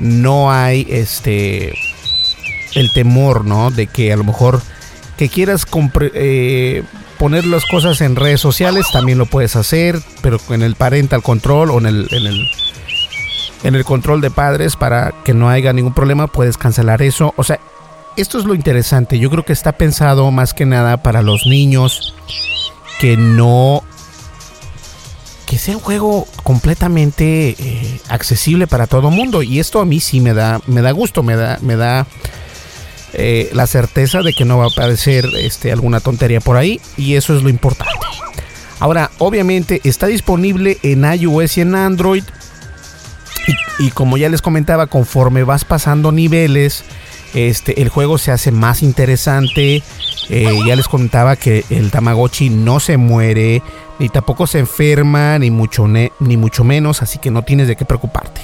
No 0.00 0.52
hay 0.52 0.86
este 0.88 1.74
el 2.74 2.92
temor, 2.92 3.44
¿no? 3.44 3.70
De 3.70 3.86
que 3.86 4.12
a 4.12 4.16
lo 4.16 4.24
mejor 4.24 4.62
que 5.16 5.28
quieras 5.28 5.66
eh, 6.14 6.82
poner 7.18 7.46
las 7.46 7.64
cosas 7.66 8.00
en 8.00 8.16
redes 8.16 8.40
sociales, 8.40 8.86
también 8.92 9.18
lo 9.18 9.26
puedes 9.26 9.56
hacer, 9.56 10.00
pero 10.22 10.38
en 10.50 10.62
el 10.62 10.74
parental 10.74 11.22
control 11.22 11.70
o 11.70 11.78
en 11.78 11.86
el, 11.86 12.08
en 12.10 12.26
el 12.26 12.48
en 13.62 13.74
el 13.74 13.84
control 13.84 14.20
de 14.20 14.30
padres 14.30 14.76
para 14.76 15.12
que 15.24 15.34
no 15.34 15.48
haya 15.48 15.72
ningún 15.72 15.92
problema, 15.92 16.28
puedes 16.28 16.56
cancelar 16.56 17.02
eso. 17.02 17.34
O 17.36 17.42
sea, 17.42 17.58
esto 18.16 18.38
es 18.38 18.44
lo 18.44 18.54
interesante. 18.54 19.18
Yo 19.18 19.30
creo 19.30 19.44
que 19.44 19.52
está 19.52 19.72
pensado 19.72 20.30
más 20.30 20.54
que 20.54 20.66
nada 20.66 21.02
para 21.02 21.22
los 21.22 21.46
niños 21.46 22.14
que 23.00 23.16
no 23.16 23.82
que 25.46 25.58
sea 25.58 25.76
un 25.76 25.82
juego 25.82 26.26
completamente 26.42 27.54
eh, 27.58 28.00
accesible 28.08 28.66
para 28.66 28.88
todo 28.88 29.10
mundo 29.10 29.44
y 29.44 29.60
esto 29.60 29.80
a 29.80 29.84
mí 29.84 30.00
sí 30.00 30.20
me 30.20 30.34
da 30.34 30.60
me 30.66 30.82
da 30.82 30.90
gusto 30.90 31.22
me 31.22 31.36
da 31.36 31.58
me 31.60 31.76
da 31.76 32.04
eh, 33.18 33.50
la 33.52 33.66
certeza 33.66 34.22
de 34.22 34.32
que 34.32 34.44
no 34.44 34.58
va 34.58 34.64
a 34.64 34.68
aparecer 34.68 35.26
este 35.38 35.72
alguna 35.72 36.00
tontería 36.00 36.40
por 36.40 36.56
ahí 36.56 36.80
y 36.96 37.14
eso 37.14 37.36
es 37.36 37.42
lo 37.42 37.48
importante 37.48 37.94
ahora 38.78 39.10
obviamente 39.18 39.80
está 39.84 40.06
disponible 40.06 40.78
en 40.82 41.04
iOS 41.04 41.58
y 41.58 41.60
en 41.62 41.74
Android 41.74 42.24
y, 43.78 43.90
como 43.90 44.16
ya 44.16 44.28
les 44.28 44.42
comentaba, 44.42 44.86
conforme 44.86 45.44
vas 45.44 45.64
pasando 45.64 46.12
niveles, 46.12 46.84
este, 47.34 47.82
el 47.82 47.88
juego 47.88 48.18
se 48.18 48.32
hace 48.32 48.50
más 48.50 48.82
interesante. 48.82 49.82
Eh, 50.28 50.58
ya 50.66 50.74
les 50.74 50.88
comentaba 50.88 51.36
que 51.36 51.64
el 51.70 51.90
Tamagotchi 51.90 52.50
no 52.50 52.80
se 52.80 52.96
muere, 52.96 53.62
ni 53.98 54.08
tampoco 54.08 54.46
se 54.46 54.58
enferma, 54.58 55.38
ni 55.38 55.50
mucho, 55.50 55.86
ni 55.86 56.36
mucho 56.36 56.64
menos, 56.64 57.02
así 57.02 57.18
que 57.18 57.30
no 57.30 57.42
tienes 57.42 57.68
de 57.68 57.76
qué 57.76 57.84
preocuparte. 57.84 58.40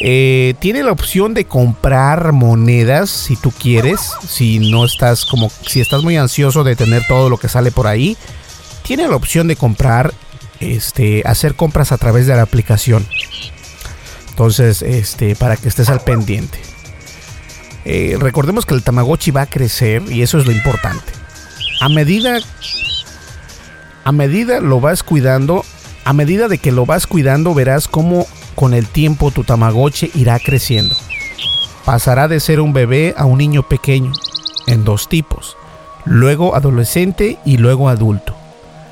Eh, 0.00 0.54
tiene 0.58 0.82
la 0.82 0.92
opción 0.92 1.32
de 1.32 1.46
comprar 1.46 2.32
monedas 2.32 3.08
si 3.08 3.36
tú 3.36 3.50
quieres, 3.50 4.00
si 4.28 4.58
no 4.58 4.84
estás 4.84 5.24
como, 5.24 5.50
si 5.66 5.80
estás 5.80 6.02
muy 6.02 6.16
ansioso 6.16 6.64
de 6.64 6.76
tener 6.76 7.06
todo 7.06 7.30
lo 7.30 7.38
que 7.38 7.48
sale 7.48 7.70
por 7.70 7.86
ahí, 7.86 8.16
tiene 8.82 9.08
la 9.08 9.16
opción 9.16 9.48
de 9.48 9.56
comprar, 9.56 10.12
este, 10.60 11.22
hacer 11.24 11.54
compras 11.54 11.92
a 11.92 11.98
través 11.98 12.26
de 12.26 12.36
la 12.36 12.42
aplicación. 12.42 13.06
Entonces, 14.28 14.82
este, 14.82 15.34
para 15.34 15.56
que 15.56 15.68
estés 15.68 15.88
al 15.88 16.00
pendiente. 16.00 16.58
Eh, 17.86 18.16
recordemos 18.20 18.66
que 18.66 18.74
el 18.74 18.82
Tamagotchi 18.82 19.30
va 19.30 19.42
a 19.42 19.46
crecer 19.46 20.02
y 20.10 20.20
eso 20.20 20.38
es 20.38 20.44
lo 20.44 20.52
importante. 20.52 21.12
A 21.80 21.88
medida, 21.88 22.40
a 24.04 24.12
medida 24.12 24.60
lo 24.60 24.80
vas 24.80 25.02
cuidando, 25.02 25.64
a 26.04 26.12
medida 26.12 26.48
de 26.48 26.58
que 26.58 26.70
lo 26.70 26.84
vas 26.84 27.06
cuidando, 27.06 27.54
verás 27.54 27.88
cómo 27.88 28.26
con 28.56 28.74
el 28.74 28.88
tiempo 28.88 29.30
tu 29.30 29.44
Tamagotchi 29.44 30.10
irá 30.14 30.40
creciendo. 30.40 30.96
Pasará 31.84 32.26
de 32.26 32.40
ser 32.40 32.60
un 32.60 32.72
bebé 32.72 33.14
a 33.16 33.26
un 33.26 33.38
niño 33.38 33.62
pequeño, 33.62 34.12
en 34.66 34.82
dos 34.82 35.08
tipos, 35.08 35.56
luego 36.04 36.56
adolescente 36.56 37.38
y 37.44 37.58
luego 37.58 37.88
adulto. 37.88 38.34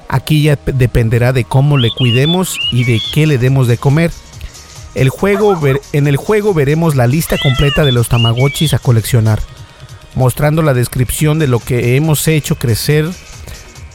Aquí 0.09 0.45
ya 0.45 0.57
dependerá 0.67 1.33
de 1.33 1.45
cómo 1.45 1.79
le 1.79 1.91
cuidemos 1.91 2.57
y 2.71 2.85
de 2.85 3.01
qué 3.13 3.27
le 3.27 3.39
demos 3.39 3.67
de 3.67 3.79
comer. 3.79 4.13
El 4.95 5.09
juego, 5.09 5.59
en 5.93 6.07
el 6.07 6.17
juego 6.17 6.55
veremos 6.55 6.95
la 6.95 7.09
lista 7.09 7.37
completa 7.43 7.85
de 7.85 7.91
los 7.91 8.09
Tamagotchis 8.09 8.75
a 8.75 8.79
coleccionar, 8.79 9.41
mostrando 10.15 10.63
la 10.63 10.75
descripción 10.75 11.41
de 11.41 11.49
lo 11.49 11.59
que 11.59 11.97
hemos 11.97 12.29
hecho 12.29 12.57
crecer, 12.57 13.11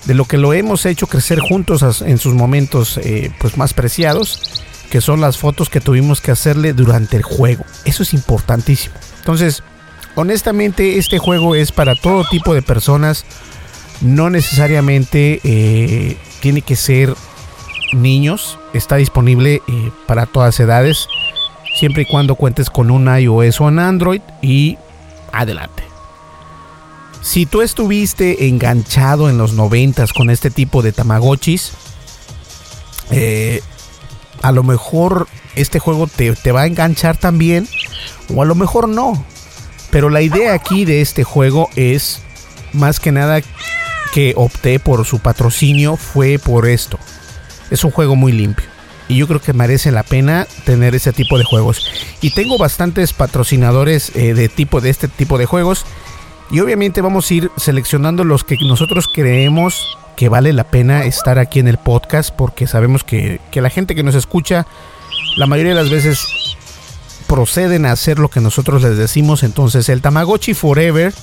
de 0.05 0.13
lo 0.13 0.25
que 0.25 0.37
lo 0.37 0.51
hemos 0.51 0.85
hecho 0.85 1.07
crecer 1.07 1.39
juntos 1.39 2.01
en 2.01 2.17
sus 2.17 2.33
momentos 2.33 2.97
eh, 2.97 3.31
pues 3.39 3.55
más 3.55 3.73
preciados, 3.73 4.63
que 4.89 5.01
son 5.01 5.21
las 5.21 5.37
fotos 5.37 5.69
que 5.69 5.81
tuvimos 5.81 6.21
que 6.21 6.31
hacerle 6.31 6.73
durante 6.73 7.15
el 7.15 7.23
juego. 7.23 7.63
Eso 7.85 8.03
es 8.03 8.13
importantísimo. 8.13 8.95
Entonces, 9.19 9.63
honestamente, 10.15 10.97
este 10.97 11.19
juego 11.19 11.55
es 11.55 11.71
para 11.71 11.95
todo 11.95 12.25
tipo 12.29 12.53
de 12.53 12.61
personas. 12.61 13.25
No 14.01 14.29
necesariamente 14.29 15.39
eh, 15.43 16.17
tiene 16.41 16.61
que 16.61 16.75
ser 16.75 17.13
niños. 17.93 18.57
Está 18.73 18.95
disponible 18.95 19.61
eh, 19.67 19.91
para 20.07 20.25
todas 20.25 20.59
edades, 20.59 21.07
siempre 21.77 22.03
y 22.03 22.05
cuando 22.05 22.35
cuentes 22.35 22.69
con 22.69 22.91
un 22.91 23.07
iOS 23.07 23.61
o 23.61 23.65
un 23.65 23.79
Android 23.79 24.21
y 24.41 24.77
adelante. 25.31 25.83
Si 27.21 27.45
tú 27.45 27.61
estuviste 27.61 28.47
enganchado 28.47 29.29
en 29.29 29.37
los 29.37 29.53
noventas 29.53 30.13
con 30.13 30.29
este 30.29 30.49
tipo 30.49 30.81
de 30.81 30.93
Tamagotchis, 30.93 31.73
eh, 33.11 33.61
a 34.41 34.51
lo 34.51 34.63
mejor 34.63 35.27
este 35.55 35.79
juego 35.79 36.07
te, 36.07 36.33
te 36.33 36.51
va 36.51 36.61
a 36.61 36.67
enganchar 36.67 37.17
también 37.17 37.67
o 38.33 38.41
a 38.41 38.45
lo 38.45 38.55
mejor 38.55 38.87
no. 38.87 39.23
Pero 39.89 40.09
la 40.09 40.21
idea 40.21 40.53
aquí 40.53 40.85
de 40.85 41.01
este 41.01 41.23
juego 41.23 41.69
es 41.75 42.21
más 42.73 42.99
que 42.99 43.11
nada 43.11 43.41
que 44.13 44.33
opté 44.35 44.79
por 44.79 45.05
su 45.05 45.19
patrocinio 45.19 45.95
fue 45.95 46.39
por 46.39 46.67
esto. 46.67 46.99
Es 47.69 47.83
un 47.83 47.91
juego 47.91 48.15
muy 48.15 48.31
limpio. 48.31 48.67
Y 49.07 49.17
yo 49.17 49.27
creo 49.27 49.41
que 49.41 49.53
merece 49.53 49.91
la 49.91 50.03
pena 50.03 50.47
tener 50.65 50.93
ese 50.93 51.13
tipo 51.13 51.37
de 51.39 51.43
juegos. 51.43 51.83
Y 52.21 52.31
tengo 52.31 52.59
bastantes 52.59 53.13
patrocinadores 53.13 54.11
eh, 54.15 54.35
de 54.35 54.49
tipo 54.49 54.81
de 54.81 54.91
este 54.91 55.07
tipo 55.07 55.39
de 55.39 55.47
juegos. 55.47 55.85
Y 56.51 56.59
obviamente 56.61 57.01
vamos 57.01 57.29
a 57.29 57.33
ir 57.33 57.51
seleccionando 57.57 58.23
los 58.23 58.43
que 58.43 58.57
nosotros 58.67 59.07
creemos 59.13 59.97
que 60.15 60.29
vale 60.29 60.51
la 60.51 60.65
pena 60.65 61.05
estar 61.05 61.39
aquí 61.39 61.59
en 61.59 61.67
el 61.67 61.77
podcast. 61.77 62.33
Porque 62.35 62.67
sabemos 62.67 63.03
que, 63.03 63.39
que 63.51 63.61
la 63.61 63.69
gente 63.69 63.95
que 63.95 64.03
nos 64.03 64.15
escucha, 64.15 64.65
la 65.37 65.45
mayoría 65.45 65.73
de 65.75 65.81
las 65.81 65.91
veces 65.91 66.27
proceden 67.29 67.85
a 67.85 67.91
hacer 67.91 68.17
lo 68.17 68.29
que 68.29 68.41
nosotros 68.41 68.81
les 68.81 68.97
decimos. 68.97 69.43
Entonces 69.43 69.87
el 69.87 70.01
Tamagotchi 70.01 70.55
Forever, 70.55 71.13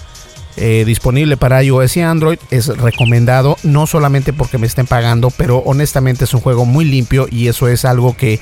eh, 0.57 0.85
disponible 0.87 1.37
para 1.37 1.62
iOS 1.62 1.97
y 1.97 2.01
Android, 2.01 2.39
es 2.51 2.69
recomendado, 2.69 3.57
no 3.65 3.89
solamente 3.89 4.33
porque 4.33 4.57
me 4.57 4.69
estén 4.69 4.87
pagando, 4.87 5.31
pero 5.37 5.59
honestamente 5.59 6.25
es 6.25 6.33
un 6.33 6.41
juego 6.41 6.65
muy 6.65 6.85
limpio 6.85 7.27
y 7.29 7.49
eso 7.49 7.67
es 7.67 7.85
algo 7.85 8.17
que, 8.17 8.41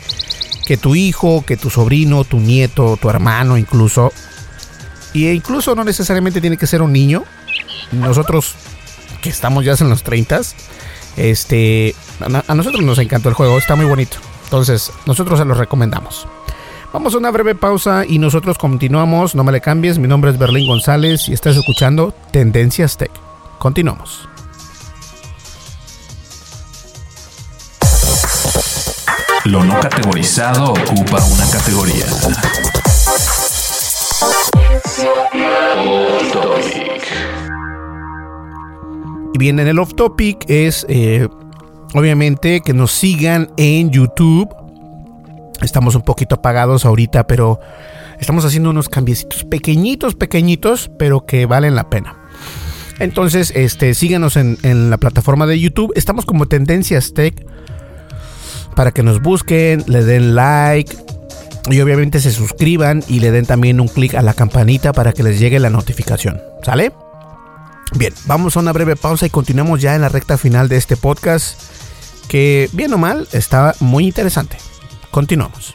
que 0.66 0.76
tu 0.76 0.94
hijo, 0.94 1.42
que 1.46 1.56
tu 1.56 1.70
sobrino, 1.70 2.24
tu 2.24 2.38
nieto, 2.38 2.98
tu 3.00 3.08
hermano 3.08 3.56
incluso, 3.56 4.12
y 5.14 5.30
incluso 5.30 5.74
no 5.74 5.84
necesariamente 5.84 6.42
tiene 6.42 6.58
que 6.58 6.66
ser 6.66 6.82
un 6.82 6.92
niño, 6.92 7.24
nosotros 7.92 8.54
que 9.22 9.30
estamos 9.30 9.64
ya 9.64 9.74
en 9.80 9.88
los 9.88 10.02
30, 10.02 10.42
este, 11.16 11.94
a 12.46 12.54
nosotros 12.54 12.82
nos 12.82 12.98
encantó 12.98 13.30
el 13.30 13.34
juego, 13.34 13.56
está 13.56 13.76
muy 13.76 13.86
bonito. 13.86 14.18
Entonces, 14.44 14.92
nosotros 15.06 15.38
se 15.38 15.44
los 15.44 15.56
recomendamos. 15.56 16.26
Vamos 16.92 17.14
a 17.14 17.18
una 17.18 17.30
breve 17.30 17.54
pausa 17.54 18.04
y 18.06 18.18
nosotros 18.18 18.58
continuamos. 18.58 19.34
No 19.34 19.42
me 19.42 19.50
le 19.50 19.60
cambies. 19.60 19.98
Mi 19.98 20.06
nombre 20.06 20.30
es 20.30 20.38
Berlín 20.38 20.68
González 20.68 21.28
y 21.28 21.32
estás 21.32 21.56
escuchando 21.56 22.14
Tendencias 22.30 22.96
Tech. 22.96 23.10
Continuamos. 23.58 24.28
Lo 29.44 29.64
no 29.64 29.78
categorizado 29.80 30.72
ocupa 30.72 31.24
una 31.24 31.50
categoría. 31.50 32.06
Y 39.34 39.38
bien, 39.38 39.58
en 39.58 39.66
el 39.66 39.78
off 39.78 39.94
topic 39.94 40.44
es 40.48 40.86
eh, 40.88 41.28
obviamente 41.94 42.60
que 42.60 42.72
nos 42.72 42.92
sigan 42.92 43.50
en 43.56 43.90
YouTube 43.90 44.48
Estamos 45.64 45.94
un 45.94 46.02
poquito 46.02 46.36
apagados 46.36 46.84
ahorita, 46.84 47.26
pero 47.26 47.60
estamos 48.18 48.44
haciendo 48.44 48.70
unos 48.70 48.88
cambiecitos 48.88 49.44
pequeñitos, 49.44 50.14
pequeñitos, 50.14 50.90
pero 50.98 51.24
que 51.26 51.46
valen 51.46 51.74
la 51.74 51.88
pena. 51.88 52.16
Entonces, 52.98 53.52
este, 53.56 53.94
síganos 53.94 54.36
en, 54.36 54.58
en 54.62 54.90
la 54.90 54.98
plataforma 54.98 55.46
de 55.46 55.58
YouTube. 55.58 55.92
Estamos 55.96 56.26
como 56.26 56.46
Tendencias 56.46 57.14
Tech 57.14 57.46
para 58.76 58.92
que 58.92 59.02
nos 59.02 59.22
busquen, 59.22 59.84
le 59.86 60.04
den 60.04 60.34
like 60.34 60.94
y 61.70 61.80
obviamente 61.80 62.20
se 62.20 62.30
suscriban 62.30 63.02
y 63.08 63.20
le 63.20 63.30
den 63.30 63.46
también 63.46 63.80
un 63.80 63.88
clic 63.88 64.14
a 64.14 64.22
la 64.22 64.34
campanita 64.34 64.92
para 64.92 65.12
que 65.12 65.22
les 65.22 65.38
llegue 65.38 65.58
la 65.58 65.70
notificación. 65.70 66.40
¿Sale? 66.62 66.92
Bien, 67.96 68.12
vamos 68.26 68.56
a 68.56 68.60
una 68.60 68.72
breve 68.72 68.96
pausa 68.96 69.26
y 69.26 69.30
continuamos 69.30 69.80
ya 69.80 69.94
en 69.94 70.00
la 70.00 70.08
recta 70.08 70.36
final 70.36 70.68
de 70.68 70.76
este 70.76 70.96
podcast 70.96 71.60
que, 72.28 72.68
bien 72.72 72.92
o 72.92 72.98
mal, 72.98 73.28
está 73.32 73.74
muy 73.80 74.06
interesante. 74.06 74.56
Continuamos. 75.10 75.74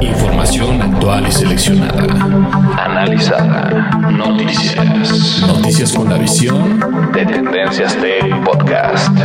Información 0.00 0.82
actual 0.82 1.26
y 1.28 1.32
seleccionada. 1.32 2.02
Analizada. 2.76 3.90
Noticias. 4.10 5.40
Noticias 5.46 5.92
con 5.92 6.10
la 6.10 6.18
visión 6.18 6.80
de 7.12 7.26
Tendencias 7.26 7.96
Tech 7.96 8.44
Podcast. 8.44 9.16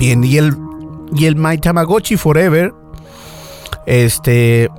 Bien, 0.00 0.24
y 0.24 0.38
el, 0.38 0.56
y 1.14 1.26
el 1.26 1.36
My 1.36 1.58
Tamagotchi 1.58 2.16
Forever 2.16 2.72
este 3.84 4.70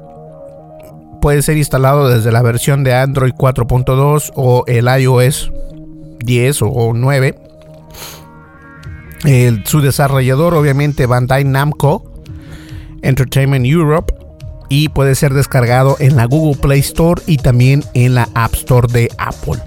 puede 1.22 1.44
ser 1.44 1.58
instalado 1.58 2.10
desde 2.10 2.32
la 2.32 2.42
versión 2.42 2.84
de 2.84 2.96
Android 2.96 3.34
4.2 3.34 4.32
o 4.36 4.64
el 4.66 4.88
iOS 4.88 5.52
10 6.26 6.62
o 6.64 6.94
9. 6.96 7.36
su 9.66 9.82
desarrollador, 9.82 10.56
obviamente, 10.56 11.06
Bandai 11.06 11.44
Namco 11.44 12.12
Entertainment 13.04 13.68
Europe. 13.68 14.16
Y 14.70 14.90
puede 14.90 15.14
ser 15.14 15.36
descargado 15.36 15.98
en 16.00 16.16
la 16.16 16.26
Google 16.26 16.60
Play 16.60 16.80
Store 16.80 17.22
y 17.28 17.38
también 17.38 17.84
en 17.94 18.16
la 18.16 18.28
App 18.34 18.56
Store 18.56 18.88
de 18.92 19.08
Apple. 19.20 19.62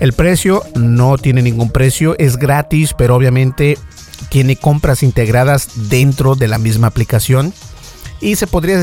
El 0.00 0.14
precio 0.14 0.62
no 0.74 1.18
tiene 1.18 1.42
ningún 1.42 1.70
precio, 1.70 2.16
es 2.18 2.38
gratis, 2.38 2.94
pero 2.96 3.16
obviamente 3.16 3.76
tiene 4.28 4.56
compras 4.56 5.02
integradas 5.02 5.88
dentro 5.88 6.34
de 6.34 6.48
la 6.48 6.58
misma 6.58 6.88
aplicación. 6.88 7.52
Y 8.20 8.36
se 8.36 8.46
podría 8.46 8.80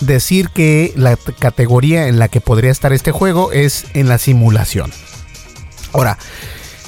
decir 0.00 0.48
que 0.48 0.92
la 0.96 1.16
categoría 1.38 2.08
en 2.08 2.18
la 2.18 2.28
que 2.28 2.40
podría 2.40 2.70
estar 2.70 2.92
este 2.92 3.12
juego 3.12 3.52
es 3.52 3.84
en 3.92 4.08
la 4.08 4.16
simulación. 4.18 4.90
Ahora, 5.92 6.18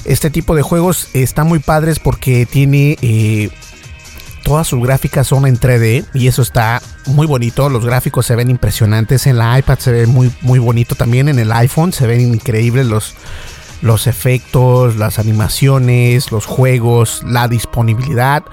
este 0.05 0.31
tipo 0.31 0.55
de 0.55 0.63
juegos 0.63 1.09
están 1.13 1.47
muy 1.47 1.59
padres 1.59 1.99
porque 1.99 2.47
tiene 2.47 2.97
eh, 3.01 3.49
todas 4.43 4.67
sus 4.67 4.81
gráficas 4.81 5.27
son 5.27 5.45
en 5.45 5.59
3D 5.59 6.05
y 6.13 6.27
eso 6.27 6.41
está 6.41 6.81
muy 7.05 7.27
bonito. 7.27 7.69
Los 7.69 7.85
gráficos 7.85 8.25
se 8.25 8.35
ven 8.35 8.49
impresionantes. 8.49 9.27
En 9.27 9.37
la 9.37 9.57
iPad 9.59 9.79
se 9.79 9.91
ve 9.91 10.07
muy, 10.07 10.31
muy 10.41 10.59
bonito 10.59 10.95
también. 10.95 11.29
En 11.29 11.39
el 11.39 11.51
iPhone 11.51 11.93
se 11.93 12.07
ven 12.07 12.21
increíbles 12.21 12.87
los, 12.87 13.13
los 13.81 14.07
efectos, 14.07 14.95
las 14.95 15.19
animaciones, 15.19 16.31
los 16.31 16.45
juegos, 16.45 17.23
la 17.25 17.47
disponibilidad 17.47 18.43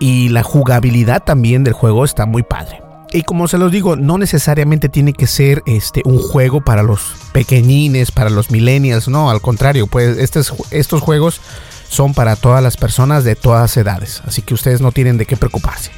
y 0.00 0.28
la 0.28 0.42
jugabilidad 0.42 1.24
también 1.24 1.64
del 1.64 1.72
juego 1.72 2.04
está 2.04 2.26
muy 2.26 2.42
padre. 2.42 2.82
Y 3.10 3.22
como 3.22 3.48
se 3.48 3.56
los 3.56 3.72
digo, 3.72 3.96
no 3.96 4.18
necesariamente 4.18 4.88
tiene 4.88 5.14
que 5.14 5.26
ser 5.26 5.62
este 5.64 6.02
un 6.04 6.18
juego 6.18 6.60
para 6.60 6.82
los 6.82 7.14
pequeñines, 7.32 8.10
para 8.10 8.28
los 8.28 8.50
millennials, 8.50 9.08
no, 9.08 9.30
al 9.30 9.40
contrario, 9.40 9.86
pues 9.86 10.18
estos, 10.18 10.52
estos 10.70 11.00
juegos 11.00 11.40
son 11.88 12.12
para 12.12 12.36
todas 12.36 12.62
las 12.62 12.76
personas 12.76 13.24
de 13.24 13.34
todas 13.34 13.74
edades, 13.78 14.22
así 14.26 14.42
que 14.42 14.52
ustedes 14.52 14.82
no 14.82 14.92
tienen 14.92 15.16
de 15.16 15.24
qué 15.24 15.36
preocuparse. 15.38 15.90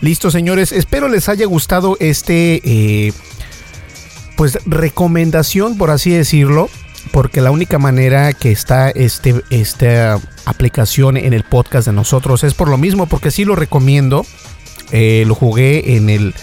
Listo, 0.00 0.30
señores, 0.30 0.72
espero 0.72 1.08
les 1.08 1.28
haya 1.28 1.46
gustado 1.46 1.96
este 2.00 2.62
eh, 2.64 3.12
pues 4.36 4.58
recomendación, 4.64 5.76
por 5.76 5.90
así 5.90 6.10
decirlo, 6.10 6.70
porque 7.10 7.40
la 7.40 7.50
única 7.50 7.78
manera 7.78 8.32
que 8.32 8.52
está 8.52 8.90
este, 8.90 9.42
esta 9.50 10.20
aplicación 10.44 11.16
en 11.16 11.32
el 11.32 11.44
podcast 11.44 11.86
de 11.86 11.92
nosotros 11.92 12.44
es 12.44 12.54
por 12.54 12.68
lo 12.68 12.78
mismo, 12.78 13.06
porque 13.06 13.30
sí 13.30 13.44
lo 13.44 13.56
recomiendo 13.56 14.24
eh, 14.92 15.24
lo 15.26 15.34
jugué 15.34 15.96
en 15.96 16.10
el, 16.10 16.34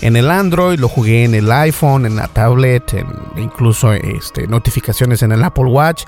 en 0.00 0.16
el 0.16 0.30
Android, 0.30 0.78
lo 0.78 0.88
jugué 0.88 1.24
en 1.24 1.34
el 1.34 1.52
iPhone, 1.52 2.06
en 2.06 2.16
la 2.16 2.26
tablet, 2.26 3.04
incluso 3.36 3.92
este, 3.92 4.46
notificaciones 4.46 5.22
en 5.22 5.32
el 5.32 5.44
Apple 5.44 5.66
Watch. 5.66 6.04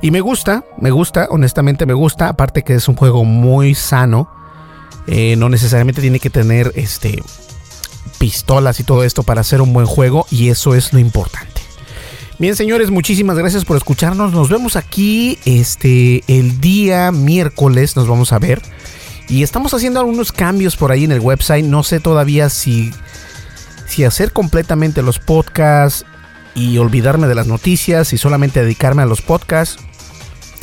Y 0.00 0.12
me 0.12 0.20
gusta, 0.20 0.64
me 0.80 0.92
gusta, 0.92 1.26
honestamente 1.30 1.84
me 1.84 1.94
gusta. 1.94 2.28
Aparte 2.28 2.62
que 2.62 2.74
es 2.74 2.88
un 2.88 2.94
juego 2.94 3.24
muy 3.24 3.74
sano. 3.74 4.30
Eh, 5.08 5.34
no 5.36 5.48
necesariamente 5.48 6.00
tiene 6.00 6.20
que 6.20 6.30
tener 6.30 6.70
este, 6.76 7.20
pistolas 8.18 8.78
y 8.78 8.84
todo 8.84 9.02
esto 9.02 9.24
para 9.24 9.40
hacer 9.40 9.60
un 9.60 9.72
buen 9.72 9.86
juego. 9.86 10.26
Y 10.30 10.48
eso 10.48 10.76
es 10.76 10.92
lo 10.92 11.00
importante. 11.00 11.60
Bien, 12.42 12.56
señores, 12.56 12.90
muchísimas 12.90 13.38
gracias 13.38 13.64
por 13.64 13.76
escucharnos. 13.76 14.32
Nos 14.32 14.48
vemos 14.48 14.74
aquí 14.74 15.38
este, 15.44 16.24
el 16.26 16.60
día 16.60 17.12
miércoles. 17.12 17.94
Nos 17.94 18.08
vamos 18.08 18.32
a 18.32 18.40
ver. 18.40 18.60
Y 19.28 19.44
estamos 19.44 19.72
haciendo 19.74 20.00
algunos 20.00 20.32
cambios 20.32 20.74
por 20.74 20.90
ahí 20.90 21.04
en 21.04 21.12
el 21.12 21.20
website. 21.20 21.64
No 21.64 21.84
sé 21.84 22.00
todavía 22.00 22.48
si, 22.48 22.90
si 23.86 24.02
hacer 24.02 24.32
completamente 24.32 25.02
los 25.02 25.20
podcasts 25.20 26.04
y 26.56 26.78
olvidarme 26.78 27.28
de 27.28 27.36
las 27.36 27.46
noticias 27.46 28.12
y 28.12 28.18
solamente 28.18 28.60
dedicarme 28.60 29.02
a 29.02 29.06
los 29.06 29.22
podcasts 29.22 29.78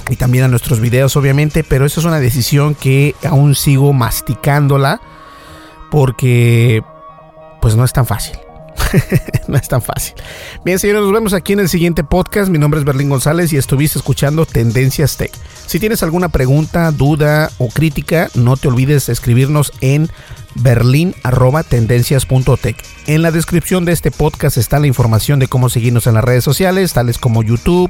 y 0.10 0.18
también 0.18 0.44
a 0.44 0.48
nuestros 0.50 0.82
videos 0.82 1.16
obviamente, 1.16 1.64
pero 1.64 1.86
eso 1.86 2.02
es 2.02 2.06
una 2.06 2.20
decisión 2.20 2.76
que 2.76 3.16
aún 3.24 3.56
sigo 3.56 3.94
masticándola 3.94 5.00
porque 5.92 6.84
pues 7.62 7.78
no 7.78 7.86
es 7.86 7.94
tan 7.94 8.06
fácil. 8.06 8.38
no 9.48 9.58
es 9.58 9.68
tan 9.68 9.82
fácil. 9.82 10.14
Bien, 10.64 10.80
señores, 10.80 11.04
nos 11.04 11.12
vemos 11.12 11.34
aquí 11.34 11.52
en 11.54 11.60
el 11.60 11.70
siguiente 11.70 12.04
podcast. 12.04 12.50
Mi 12.50 12.58
nombre 12.58 12.80
es 12.80 12.86
Berlín 12.86 13.10
González 13.10 13.54
y 13.54 13.58
estuviste 13.58 14.00
escuchando 14.00 14.46
Tendencias 14.46 15.18
Tech. 15.18 15.32
Si 15.66 15.80
tienes 15.80 16.04
alguna 16.04 16.30
pregunta, 16.30 16.92
duda 16.92 17.50
o 17.58 17.70
crítica, 17.70 18.30
no 18.36 18.58
te 18.58 18.68
olvides 18.68 19.10
escribirnos 19.10 19.72
en 19.82 20.10
berlin.tendencias.tech. 20.56 22.84
En 23.08 23.22
la 23.22 23.32
descripción 23.32 23.86
de 23.86 23.94
este 23.94 24.12
podcast 24.12 24.58
está 24.58 24.80
la 24.80 24.88
información 24.88 25.40
de 25.40 25.48
cómo 25.48 25.70
seguirnos 25.70 26.08
en 26.08 26.16
las 26.16 26.24
redes 26.24 26.44
sociales, 26.44 26.94
tales 26.94 27.18
como 27.18 27.44
YouTube, 27.44 27.90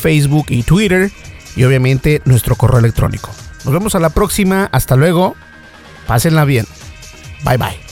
Facebook 0.00 0.46
y 0.48 0.62
Twitter 0.62 1.10
y 1.56 1.64
obviamente 1.64 2.22
nuestro 2.24 2.56
correo 2.56 2.78
electrónico. 2.78 3.30
Nos 3.64 3.72
vemos 3.72 3.94
a 3.94 4.00
la 4.00 4.10
próxima, 4.10 4.68
hasta 4.72 4.96
luego, 4.96 5.36
pásenla 6.06 6.44
bien. 6.44 6.66
Bye 7.44 7.58
bye. 7.58 7.91